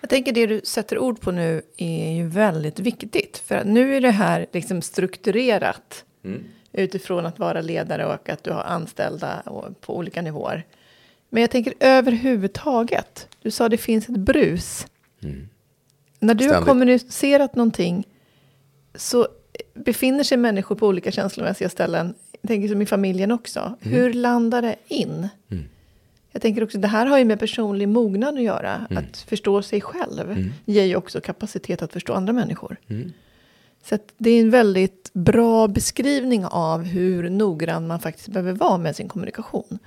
Jag 0.00 0.10
tänker 0.10 0.32
det 0.32 0.46
du 0.46 0.60
sätter 0.64 0.98
ord 0.98 1.20
på 1.20 1.30
nu 1.30 1.62
är 1.76 2.12
ju 2.12 2.28
väldigt 2.28 2.78
viktigt. 2.78 3.38
För 3.38 3.54
att 3.54 3.66
nu 3.66 3.96
är 3.96 4.00
det 4.00 4.10
här 4.10 4.46
liksom 4.52 4.82
strukturerat. 4.82 6.04
Utifrån 6.72 7.26
att 7.26 7.38
vara 7.38 7.60
ledare 7.60 8.06
och 8.06 8.28
att 8.28 8.44
du 8.44 8.50
har 8.52 8.62
anställda 8.62 9.42
på 9.80 9.96
olika 9.96 10.22
nivåer. 10.22 10.66
Men 11.28 11.40
jag 11.40 11.50
tänker 11.50 11.74
överhuvudtaget. 11.80 13.28
Du 13.42 13.50
sa 13.50 13.68
det 13.68 13.76
finns 13.76 14.08
ett 14.08 14.16
brus. 14.16 14.86
När 16.18 16.34
du 16.34 16.44
har 16.44 16.50
Ständigt. 16.50 16.68
kommunicerat 16.68 17.54
någonting 17.54 18.06
så 18.94 19.28
befinner 19.74 20.24
sig 20.24 20.38
människor 20.38 20.76
på 20.76 20.86
olika 20.86 21.10
känslomässiga 21.10 21.68
ställen. 21.68 22.14
Jag 22.40 22.48
tänker 22.48 22.68
som 22.68 22.82
i 22.82 22.86
familjen 22.86 23.30
också. 23.30 23.76
Hur 23.80 24.12
landar 24.12 24.62
det 24.62 24.76
in? 24.88 25.28
Jag 26.32 26.42
tänker 26.42 26.64
också, 26.64 26.78
det 26.78 26.88
här 26.88 27.06
har 27.06 27.18
ju 27.18 27.24
med 27.24 27.38
personlig 27.38 27.88
mognad 27.88 28.34
att 28.34 28.42
göra. 28.42 28.86
Att 28.90 29.16
förstå 29.16 29.62
sig 29.62 29.80
själv 29.80 30.52
ger 30.64 30.84
ju 30.84 30.96
också 30.96 31.20
kapacitet 31.20 31.82
att 31.82 31.92
förstå 31.92 32.12
andra 32.12 32.32
människor. 32.32 32.76
Så 33.84 33.94
att 33.94 34.12
det 34.18 34.30
är 34.30 34.40
en 34.40 34.50
väldigt 34.50 35.10
bra 35.12 35.68
beskrivning 35.68 36.44
av 36.46 36.82
hur 36.82 37.30
noggrann 37.30 37.86
man 37.86 38.00
faktiskt 38.00 38.28
behöver 38.28 38.52
vara 38.52 38.78
med 38.78 38.96
sin 38.96 39.08
kommunikation. 39.08 39.78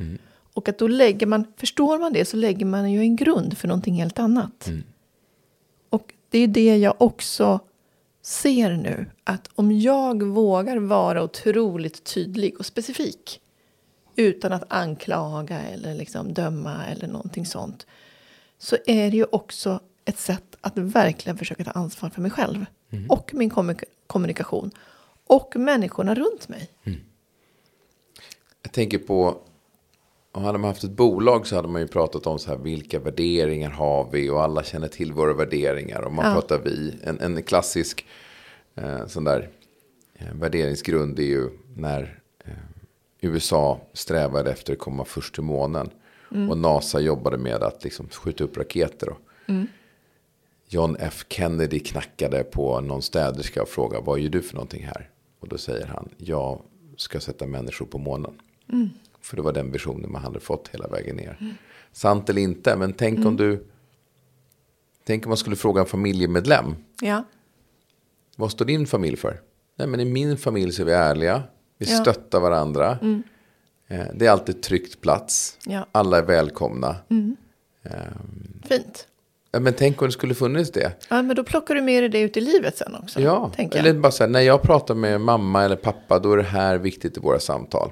Och 0.53 0.69
att 0.69 0.77
då 0.77 0.87
lägger 0.87 1.27
man, 1.27 1.45
förstår 1.57 1.99
man 1.99 2.13
det 2.13 2.25
så 2.25 2.37
lägger 2.37 2.65
man 2.65 2.91
ju 2.91 2.99
en 2.99 3.15
grund 3.15 3.57
för 3.57 3.67
någonting 3.67 3.95
helt 3.95 4.19
annat. 4.19 4.69
Och 5.89 6.13
det 6.29 6.39
är 6.39 6.47
det 6.47 6.77
jag 6.77 6.93
också 6.97 7.59
ser 8.23 8.71
nu. 8.77 9.05
Att 9.23 9.49
om 9.55 9.71
jag 9.71 10.23
vågar 10.23 10.77
vara 10.77 11.23
otroligt 11.23 12.03
tydlig 12.03 12.59
och 12.59 12.65
specifik. 12.65 13.39
Utan 14.15 14.53
att 14.53 14.63
anklaga 14.67 15.59
eller 15.59 15.95
liksom 15.95 16.33
döma 16.33 16.85
eller 16.85 17.07
någonting 17.07 17.45
sånt. 17.45 17.87
Så 18.57 18.77
är 18.85 19.11
det 19.11 19.17
ju 19.17 19.25
också 19.31 19.79
ett 20.05 20.19
sätt 20.19 20.57
att 20.61 20.77
verkligen 20.77 21.37
försöka 21.37 21.63
ta 21.63 21.71
ansvar 21.71 22.09
för 22.09 22.21
mig 22.21 22.31
själv. 22.31 22.65
och 23.09 23.33
min 23.33 23.49
kommunik- 23.49 23.83
kommunikation 24.07 24.71
och 25.27 25.55
människorna 25.55 26.15
runt 26.15 26.47
mig. 26.49 26.69
Jag 28.61 28.71
tänker 28.71 28.97
på, 28.97 29.37
om 30.33 30.43
hade 30.43 30.57
man 30.57 30.67
haft 30.67 30.83
ett 30.83 30.91
bolag 30.91 31.47
så 31.47 31.55
hade 31.55 31.67
man 31.67 31.81
ju 31.81 31.87
pratat 31.87 32.27
om 32.27 32.39
så 32.39 32.49
här, 32.51 32.57
vilka 32.57 32.99
värderingar 32.99 33.69
har 33.69 34.09
vi 34.11 34.29
och 34.29 34.41
alla 34.43 34.63
känner 34.63 34.87
till 34.87 35.13
våra 35.13 35.33
värderingar. 35.33 36.01
Och 36.01 36.13
man 36.13 36.25
Ja. 36.25 36.33
pratar 36.33 36.59
vi, 36.59 36.93
en, 37.03 37.19
en 37.19 37.43
klassisk 37.43 38.05
eh, 38.75 39.05
sån 39.07 39.23
där 39.23 39.49
eh, 40.13 40.33
värderingsgrund 40.33 41.19
är 41.19 41.23
ju 41.23 41.49
när 41.75 42.19
eh, 42.45 42.51
USA 43.21 43.81
strävade 43.93 44.51
efter 44.51 44.73
att 44.73 44.79
komma 44.79 45.05
först 45.05 45.33
till 45.33 45.43
månen. 45.43 45.89
Och 46.49 46.57
NASA 46.57 46.99
jobbade 46.99 47.37
med 47.37 47.63
att 47.63 47.83
liksom 47.83 48.07
skjuta 48.09 48.43
upp 48.43 48.57
raketer. 48.57 49.09
Och 49.09 49.17
John 50.67 50.95
F 50.99 51.25
Kennedy 51.29 51.79
knackade 51.79 52.43
på 52.43 52.81
någon 52.81 53.01
städerska 53.01 53.61
och 53.61 53.69
frågade 53.69 54.03
vad 54.05 54.19
gör 54.19 54.29
du 54.29 54.41
för 54.41 54.55
någonting 54.55 54.83
här? 54.85 55.09
Och 55.39 55.47
då 55.47 55.57
säger 55.57 55.85
han, 55.85 56.09
jag 56.17 56.61
ska 56.97 57.19
sätta 57.19 57.45
människor 57.47 57.85
på 57.85 57.97
månen. 57.97 58.39
För 59.23 59.35
det 59.35 59.41
var 59.41 59.53
den 59.53 59.71
visionen 59.71 60.11
man 60.11 60.21
hade 60.21 60.39
fått 60.39 60.67
hela 60.67 60.87
vägen 60.87 61.15
ner. 61.15 61.55
Sant 61.91 62.29
eller 62.29 62.41
inte, 62.41 62.75
men 62.75 62.93
tänk 62.93 63.25
om 63.25 63.35
du... 63.37 63.67
Tänk 65.05 65.25
om 65.25 65.29
man 65.29 65.37
skulle 65.37 65.55
fråga 65.55 65.81
en 65.81 65.87
familjemedlem. 65.87 66.75
Ja, 67.01 67.23
Vad 68.35 68.51
står 68.51 68.65
din 68.65 68.87
familj 68.87 69.17
för? 69.17 69.41
Nej, 69.77 69.87
men 69.87 69.99
i 69.99 70.05
min 70.05 70.37
familj 70.37 70.71
så 70.71 70.81
är 70.81 70.85
vi 70.85 70.91
ärliga. 70.91 71.43
Vi 71.77 71.91
Ja. 71.91 71.97
stöttar 72.01 72.39
varandra. 72.39 72.97
Eh, 73.87 74.05
Det 74.13 74.25
är 74.25 74.31
alltid 74.31 74.61
tryggt 74.63 75.01
plats. 75.01 75.57
Ja. 75.65 75.87
Alla 75.91 76.17
är 76.17 76.21
välkomna. 76.23 76.95
fint. 78.67 79.07
Ja, 79.51 79.59
Men 79.59 79.73
tänk 79.73 80.01
om 80.01 80.07
det 80.07 80.11
skulle 80.11 80.33
funnits 80.35 80.71
det. 80.71 80.93
Ja, 81.09 81.21
men 81.21 81.35
då 81.35 81.43
plockar 81.43 81.75
du 81.75 81.81
med 81.81 82.03
dig 82.03 82.09
det 82.09 82.19
ut 82.21 82.37
i 82.37 82.41
livet 82.41 82.77
sen 82.77 82.95
också. 82.95 83.21
Ja, 83.21 83.51
eller 83.57 83.93
bara 83.93 84.11
så 84.11 84.23
här, 84.23 84.29
när 84.31 84.41
jag 84.41 84.61
pratar 84.61 84.95
med 84.95 85.21
mamma 85.21 85.63
eller 85.63 85.75
pappa 85.75 86.19
då 86.19 86.33
är 86.33 86.37
det 86.37 86.43
här 86.43 86.77
viktigt 86.77 87.17
i 87.17 87.19
våra 87.19 87.39
samtal. 87.39 87.91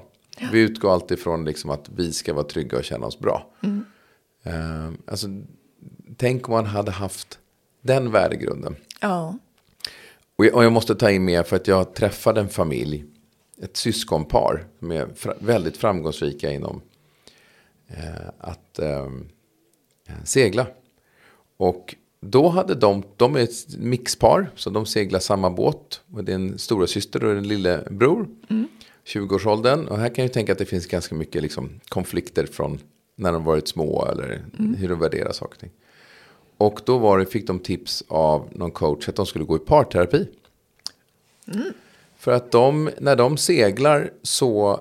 Vi 0.52 0.60
utgår 0.60 0.92
alltid 0.92 1.18
från 1.18 1.44
liksom 1.44 1.70
att 1.70 1.88
vi 1.96 2.12
ska 2.12 2.34
vara 2.34 2.44
trygga 2.44 2.78
och 2.78 2.84
känna 2.84 3.06
oss 3.06 3.18
bra. 3.18 3.50
Mm. 3.62 3.84
Eh, 4.42 4.90
alltså, 5.06 5.26
tänk 6.16 6.48
om 6.48 6.54
man 6.54 6.66
hade 6.66 6.90
haft 6.90 7.38
den 7.82 8.10
värdegrunden. 8.10 8.76
Ja, 9.00 9.38
Och 10.36 10.46
jag, 10.46 10.54
och 10.54 10.64
jag 10.64 10.72
måste 10.72 10.94
ta 10.94 11.10
in 11.10 11.24
mer 11.24 11.42
för 11.42 11.56
att 11.56 11.68
jag 11.68 11.94
träffade 11.94 12.40
en 12.40 12.48
familj, 12.48 13.04
ett 13.62 13.76
syskonpar, 13.76 14.64
som 14.78 14.90
är 14.90 15.08
fra, 15.14 15.34
väldigt 15.38 15.76
framgångsrika 15.76 16.52
inom 16.52 16.80
eh, 17.88 18.28
att 18.38 18.78
eh, 18.78 19.08
segla. 20.24 20.66
Och 21.56 21.94
då 22.20 22.48
hade 22.48 22.74
de, 22.74 23.02
de 23.16 23.36
är 23.36 23.40
ett 23.40 23.76
mixpar, 23.78 24.50
så 24.54 24.70
de 24.70 24.86
seglar 24.86 25.20
samma 25.20 25.50
båt. 25.50 26.00
Och 26.12 26.24
det 26.24 26.32
är 26.32 26.36
en 26.36 26.58
stora 26.58 26.86
syster 26.86 27.24
och 27.24 27.32
en 27.32 27.48
lillebror, 27.48 28.28
20-årsåldern. 29.06 29.86
Och 29.88 29.98
här 29.98 30.08
kan 30.14 30.24
jag 30.24 30.32
tänka 30.32 30.52
att 30.52 30.58
det 30.58 30.64
finns 30.64 30.86
ganska 30.86 31.14
mycket 31.14 31.42
liksom, 31.42 31.70
konflikter 31.88 32.46
från 32.46 32.78
när 33.16 33.32
de 33.32 33.44
varit 33.44 33.68
små 33.68 34.06
eller 34.06 34.44
hur 34.78 34.88
de 34.88 34.98
värderar 34.98 35.32
saker 35.32 35.54
och 35.54 35.60
ting. 35.60 35.70
Och 36.56 36.80
då 36.84 36.98
var 36.98 37.18
det, 37.18 37.26
fick 37.26 37.46
de 37.46 37.58
tips 37.58 38.04
av 38.08 38.48
någon 38.52 38.70
coach 38.70 39.08
att 39.08 39.16
de 39.16 39.26
skulle 39.26 39.44
gå 39.44 39.56
i 39.56 39.58
parterapi. 39.58 40.28
För 42.16 42.32
att 42.32 42.50
de, 42.50 42.90
när 42.98 43.16
de 43.16 43.36
seglar 43.36 44.10
så 44.22 44.80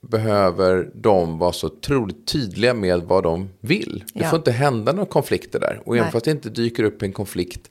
behöver 0.00 0.90
de 0.94 1.38
vara 1.38 1.52
så 1.52 1.66
otroligt 1.66 2.26
tydliga 2.26 2.74
med 2.74 3.02
vad 3.02 3.22
de 3.22 3.48
vill. 3.60 4.04
Det 4.14 4.20
Ja. 4.20 4.30
får 4.30 4.36
inte 4.36 4.52
hända 4.52 4.92
några 4.92 5.06
konflikter 5.06 5.60
där. 5.60 5.82
Och 5.84 5.94
även 5.96 6.04
Nej. 6.04 6.12
fast 6.12 6.24
det 6.24 6.30
inte 6.30 6.50
dyker 6.50 6.84
upp 6.84 7.02
en 7.02 7.12
konflikt 7.12 7.70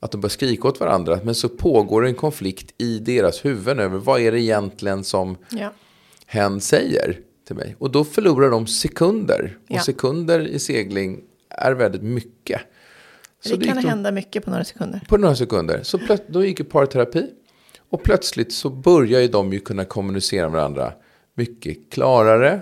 att 0.00 0.10
de 0.10 0.20
börjar 0.20 0.30
skrika 0.30 0.68
åt 0.68 0.80
varandra. 0.80 1.20
Men 1.24 1.34
så 1.34 1.48
pågår 1.48 2.06
en 2.06 2.14
konflikt 2.14 2.74
i 2.78 2.98
deras 2.98 3.44
huvuden 3.44 3.78
över 3.78 3.98
vad 3.98 4.20
är 4.20 4.32
det 4.32 4.40
egentligen 4.40 5.04
som 5.04 5.36
ja. 5.50 5.72
hen 6.26 6.60
säger 6.60 7.20
till 7.46 7.56
mig. 7.56 7.76
Och 7.78 7.90
då 7.90 8.04
förlorar 8.04 8.50
de 8.50 8.66
sekunder. 8.66 9.58
Ja. 9.68 9.76
Och 9.78 9.84
sekunder 9.84 10.46
i 10.48 10.58
segling 10.58 11.20
är 11.50 11.72
väldigt 11.72 12.02
mycket. 12.02 12.60
Så 13.40 13.48
det 13.48 13.64
gick 13.64 13.74
kan 13.74 13.82
de- 13.82 13.88
hända 13.88 14.12
mycket 14.12 14.44
på 14.44 14.50
några 14.50 14.64
sekunder. 14.64 15.00
på 15.08 15.16
några 15.16 15.36
sekunder. 15.36 15.80
Så 15.82 15.98
plöt- 15.98 16.28
då 16.28 16.44
gick 16.44 16.58
ju 16.58 16.64
parterapi. 16.64 17.26
Och 17.90 18.02
plötsligt 18.02 18.52
så 18.52 18.70
börjar 18.70 19.20
ju 19.20 19.28
de 19.28 19.52
ju 19.52 19.58
kunna 19.60 19.84
kommunicera 19.84 20.42
med 20.48 20.52
varandra 20.52 20.92
mycket 21.34 21.90
klarare, 21.90 22.60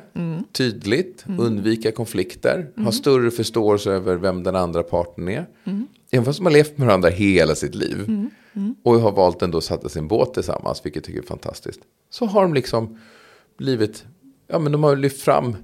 tydligt, 0.52 1.24
undvika 1.38 1.92
konflikter, 1.92 2.70
ha 2.76 2.92
större 2.92 3.30
förståelse 3.30 3.90
över 3.92 4.16
vem 4.16 4.42
den 4.42 4.56
andra 4.56 4.82
parten 4.82 5.28
är. 5.28 5.46
Även 6.14 6.24
fast 6.24 6.38
de 6.38 6.46
har 6.46 6.52
levt 6.52 6.78
med 6.78 6.86
varandra 6.86 7.08
hela 7.08 7.54
sitt 7.54 7.74
liv. 7.74 8.28
Och 8.84 9.00
har 9.00 9.12
valt 9.12 9.42
ändå 9.42 9.58
att 9.58 9.64
sätta 9.64 9.88
sin 9.88 10.08
båt 10.08 10.34
tillsammans, 10.34 10.80
vilket 10.84 10.96
jag 10.96 11.04
tycker 11.04 11.22
är 11.22 11.26
fantastiskt. 11.26 11.80
Så 12.10 12.26
har 12.26 12.42
de 12.42 12.54
liksom 12.54 12.98
blivit, 13.58 14.04
ja 14.46 14.58
men 14.58 14.72
de 14.72 14.82
har 14.84 14.96
lyft 14.96 15.22
fram 15.22 15.56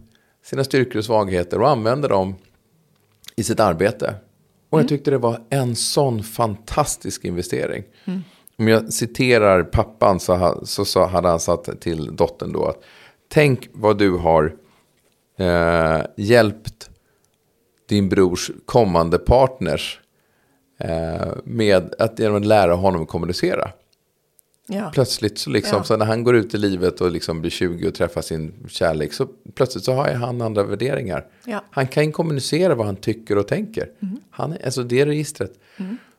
sina 0.45 0.65
styrkor 0.65 0.99
och 0.99 1.05
svagheter 1.05 1.61
och 1.61 1.69
använder 1.69 2.09
dem 2.09 2.35
i 3.37 3.43
sitt 3.43 3.61
arbete. 3.61 4.15
Och 4.71 4.81
jag 4.81 4.89
tyckte 4.89 5.11
det 5.11 5.19
var 5.19 5.47
en 5.51 5.77
sån 5.77 6.23
fantastisk 6.23 7.25
investering. 7.25 7.85
Om 8.59 8.69
jag 8.69 8.93
citerar 8.93 9.63
pappan 9.63 10.21
så, 10.21 10.61
så, 10.65 10.85
så 10.85 11.07
hade 11.07 11.29
han 11.29 11.41
sagt 11.41 11.81
till 11.81 12.17
dottern 12.17 12.53
då 12.53 12.65
att 12.65 12.83
tänk 13.29 13.69
vad 13.73 13.99
du 13.99 14.11
har 14.11 14.57
eh, 15.39 16.03
hjälpt 16.17 16.91
din 17.89 18.09
brors 18.09 18.51
kommande 18.67 19.19
partners 19.19 20.01
med 21.45 21.95
att 21.99 22.19
genom 22.19 22.37
att 22.37 22.47
lära 22.47 22.75
honom 22.75 23.03
att 23.03 23.09
kommunicera. 23.09 23.71
Ja. 24.67 24.91
Plötsligt 24.95 25.39
så, 25.39 25.51
liksom, 25.51 25.77
Ja. 25.79 25.85
så 25.85 25.97
när 25.97 26.07
han 26.07 26.25
går 26.25 26.37
ut 26.37 26.55
i 26.55 26.59
livet 26.59 27.01
och 27.01 27.11
liksom 27.11 27.41
blir 27.41 27.51
20 27.51 27.89
och 27.89 27.95
träffar 27.95 28.23
sin 28.23 28.53
kärlek 28.69 29.13
så 29.13 29.27
plötsligt 29.55 29.85
så 29.85 29.93
har 29.93 30.09
han 30.13 30.43
andra 30.43 30.63
värderingar. 30.63 31.27
Ja. 31.45 31.65
Han 31.71 31.87
kan 31.87 32.13
kommunicera 32.13 32.75
vad 32.75 32.87
han 32.87 32.97
tycker 32.97 33.39
och 33.39 33.49
tänker. 33.49 33.89
Han, 34.31 34.53
är- 34.53 34.65
alltså 34.65 34.83
det 34.83 35.07
registret. 35.07 35.53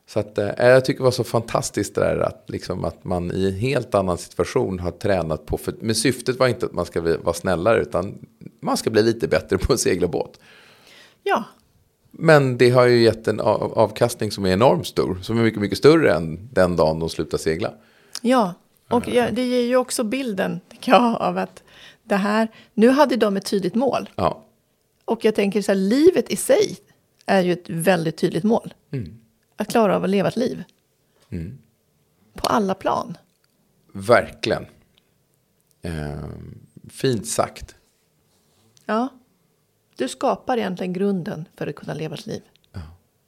Så 0.06 0.20
att, 0.20 0.38
eh, 0.38 0.48
jag 0.58 0.84
tycker 0.84 0.98
det 0.98 1.04
var 1.04 1.10
så 1.10 1.24
fantastiskt 1.24 1.94
det 1.94 2.00
där 2.00 2.16
att, 2.18 2.44
liksom, 2.48 2.84
att 2.84 3.04
man 3.04 3.32
i 3.32 3.46
en 3.46 3.54
helt 3.54 3.94
annan 3.94 4.18
situation 4.18 4.78
har 4.78 4.90
tränat 4.90 5.46
på. 5.46 5.58
För, 5.58 5.74
men 5.80 5.94
syftet 5.94 6.38
var 6.38 6.48
inte 6.48 6.66
att 6.66 6.72
man 6.72 6.86
ska 6.86 7.00
bli, 7.00 7.16
vara 7.16 7.34
snällare 7.34 7.80
utan 7.82 8.18
man 8.60 8.76
ska 8.76 8.90
bli 8.90 9.02
lite 9.02 9.28
bättre 9.28 9.58
på 9.58 9.72
att 9.72 9.80
segla 9.80 10.08
båt. 10.08 10.40
ja, 11.22 11.44
Men 12.12 12.58
det 12.58 12.70
har 12.70 12.86
ju 12.86 13.02
gett 13.02 13.28
en 13.28 13.40
av, 13.40 13.78
avkastning 13.78 14.30
som 14.30 14.46
är 14.46 14.52
enormt 14.52 14.86
stor. 14.86 15.18
Som 15.22 15.38
är 15.38 15.42
mycket, 15.42 15.60
mycket 15.60 15.78
större 15.78 16.14
än 16.14 16.48
den 16.52 16.76
dagen 16.76 16.98
de 17.00 17.08
slutar 17.08 17.38
segla. 17.38 17.74
Ja, 18.20 18.54
och 18.88 19.08
ja, 19.08 19.30
det 19.30 19.44
ger 19.44 19.60
ju 19.60 19.76
också 19.76 20.04
bilden 20.04 20.60
jag, 20.84 21.16
av 21.20 21.38
att 21.38 21.62
det 22.02 22.16
här, 22.16 22.48
nu 22.74 22.88
hade 22.90 23.16
de 23.16 23.36
ett 23.36 23.46
tydligt 23.46 23.74
mål. 23.74 24.10
Ja, 24.14 24.44
Och 25.04 25.24
jag 25.24 25.34
tänker 25.34 25.62
så 25.62 25.72
här, 25.72 25.76
livet 25.76 26.30
i 26.30 26.36
sig 26.36 26.78
är 27.26 27.42
ju 27.42 27.52
ett 27.52 27.70
väldigt 27.70 28.16
tydligt 28.16 28.44
mål. 28.44 28.74
Att 29.56 29.68
klara 29.68 29.96
av 29.96 30.04
att 30.04 30.10
leva 30.10 30.28
ett 30.28 30.36
liv. 30.36 30.64
På 32.34 32.46
alla 32.46 32.74
plan. 32.74 33.16
verkligen. 33.92 34.66
Eh, 35.82 36.24
fint 36.90 37.26
sagt. 37.26 37.74
Ja. 38.86 39.08
Du 39.96 40.08
skapar 40.08 40.56
egentligen 40.58 40.92
grunden 40.92 41.48
för 41.56 41.66
att 41.66 41.74
kunna 41.74 41.94
leva 41.94 42.14
ett 42.14 42.26
liv. 42.26 42.42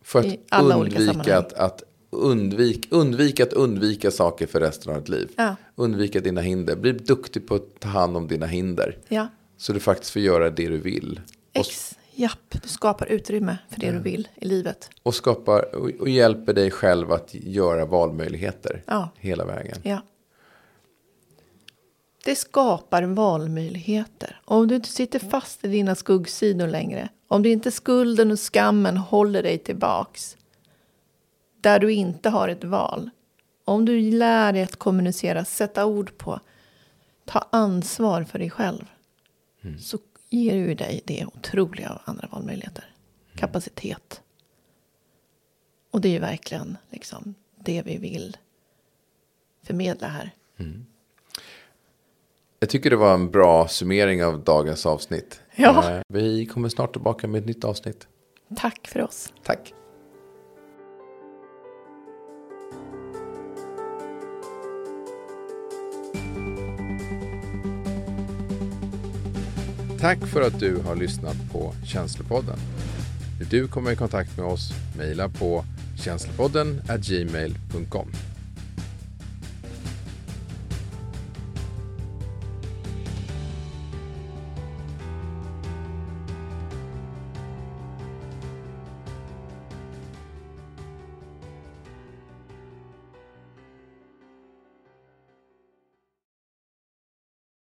För 0.03 0.19
att 0.19 0.27
I 0.27 0.41
alla 0.49 0.77
olika 0.79 0.99
undvika 0.99 1.13
sammanhang. 1.13 1.39
att, 1.39 1.53
att 1.53 1.83
undvik, 2.11 2.87
undvika 2.91 3.43
att 3.43 3.53
undvika 3.53 4.11
saker 4.11 4.47
för 4.47 4.61
resten 4.61 4.93
av 4.93 4.99
ditt 5.01 5.09
liv. 5.09 5.29
Ja. 5.37 5.57
Undvika 5.75 6.21
dina 6.21 6.41
hinder. 6.41 6.77
Bli 6.77 6.93
duktig 6.93 7.47
på 7.47 7.55
att 7.55 7.81
ta 7.81 7.89
hand 7.89 8.17
om 8.17 8.29
dina 8.29 8.47
hinder. 8.47 8.99
Ja. 9.09 9.29
Så 9.57 9.73
du 9.73 9.81
faktiskt 9.81 10.13
får 10.13 10.23
göra 10.23 10.51
det 10.51 10.69
du 10.69 10.79
vill. 10.79 11.21
Ex, 11.53 11.95
japp, 12.15 12.39
du 12.63 12.69
skapar 12.69 13.07
utrymme 13.07 13.59
för 13.71 13.81
det 13.81 13.91
du 13.91 13.99
vill 13.99 14.29
i 14.35 14.45
livet. 14.45 14.91
och, 15.03 15.15
skapar, 15.15 15.75
och, 15.75 15.91
och 16.01 16.09
hjälper 16.09 16.53
dig 16.53 16.71
själv 16.71 17.13
att 17.13 17.35
göra 17.35 17.85
valmöjligheter. 17.87 18.83
Ja. 18.87 19.09
Hela 19.17 19.45
vägen. 19.45 19.77
Ja. 19.83 20.01
Det 22.25 22.37
skapar 22.37 23.03
valmöjligheter. 23.03 24.41
Om 24.45 24.69
du 24.69 24.75
inte 24.75 24.89
sitter 24.89 25.19
fast 25.19 25.65
i 25.65 25.69
dina 25.69 25.95
skuggsidor 25.95 26.67
längre. 26.67 27.09
Om 27.29 27.43
det 27.43 27.49
inte 27.49 27.71
skulden 27.71 28.31
och 28.31 28.39
skammen 28.39 28.97
håller 28.97 29.43
dig 29.43 29.59
tillbaks. 29.59 30.37
Där 31.61 31.79
du 31.79 31.93
inte 31.93 32.29
har 32.29 32.49
ett 32.49 32.65
val. 32.65 33.11
Om 33.65 33.85
du 33.85 34.11
lär 34.11 34.53
dig 34.53 34.63
att 34.63 34.77
kommunicera, 34.77 35.45
sätta 35.45 35.87
ord 35.87 36.19
på. 36.19 36.41
Ta 37.25 37.49
ansvar 37.53 38.25
för 38.25 38.39
dig 38.39 38.51
själv. 38.51 38.85
Så 39.79 39.99
ger 40.31 40.55
ju 40.55 40.75
dig 40.75 41.03
det 41.05 41.27
otroliga 41.27 41.91
av 41.91 42.01
andra 42.05 42.29
valmöjligheter. 42.33 42.85
Kapacitet. 43.35 44.23
Och 45.91 46.01
det 46.01 46.09
är 46.09 46.13
ju 46.13 46.19
verkligen 46.19 46.77
liksom 46.91 47.35
det 47.57 47.83
vi 47.83 47.97
vill 47.97 48.37
förmedla 49.63 50.09
här. 50.09 50.31
Jag 52.65 52.71
tycker 52.71 52.91
det 52.91 52.97
var 52.97 53.15
en 53.15 53.31
bra 53.31 53.69
summering 53.69 54.25
av 54.25 54.45
dagens 54.45 54.87
avsnitt. 54.87 55.41
Ja. 55.57 55.91
Eh, 55.91 56.01
vi 56.09 56.47
kommer 56.47 56.69
snart 56.69 56.93
tillbaka 56.93 57.27
med 57.27 57.39
ett 57.39 57.47
nytt 57.47 57.65
avsnitt. 57.65 58.07
Tack 58.57 58.89
för 58.89 59.03
oss. 59.03 59.33
Tack. 59.43 59.75
Tack 70.01 70.27
för 70.27 70.43
att 70.43 70.61
du 70.61 70.77
har 70.77 70.97
lyssnat 70.97 71.37
på 71.53 71.73
Känslopodden. 71.87 72.59
När 73.41 73.47
du 73.51 73.69
kommer 73.69 73.93
i 73.93 73.97
kontakt 73.97 74.37
med 74.37 74.47
oss, 74.47 74.71
mejla 74.99 75.29
på 75.29 75.65
känslopodden 76.05 76.83
gmail.com. 76.99 78.09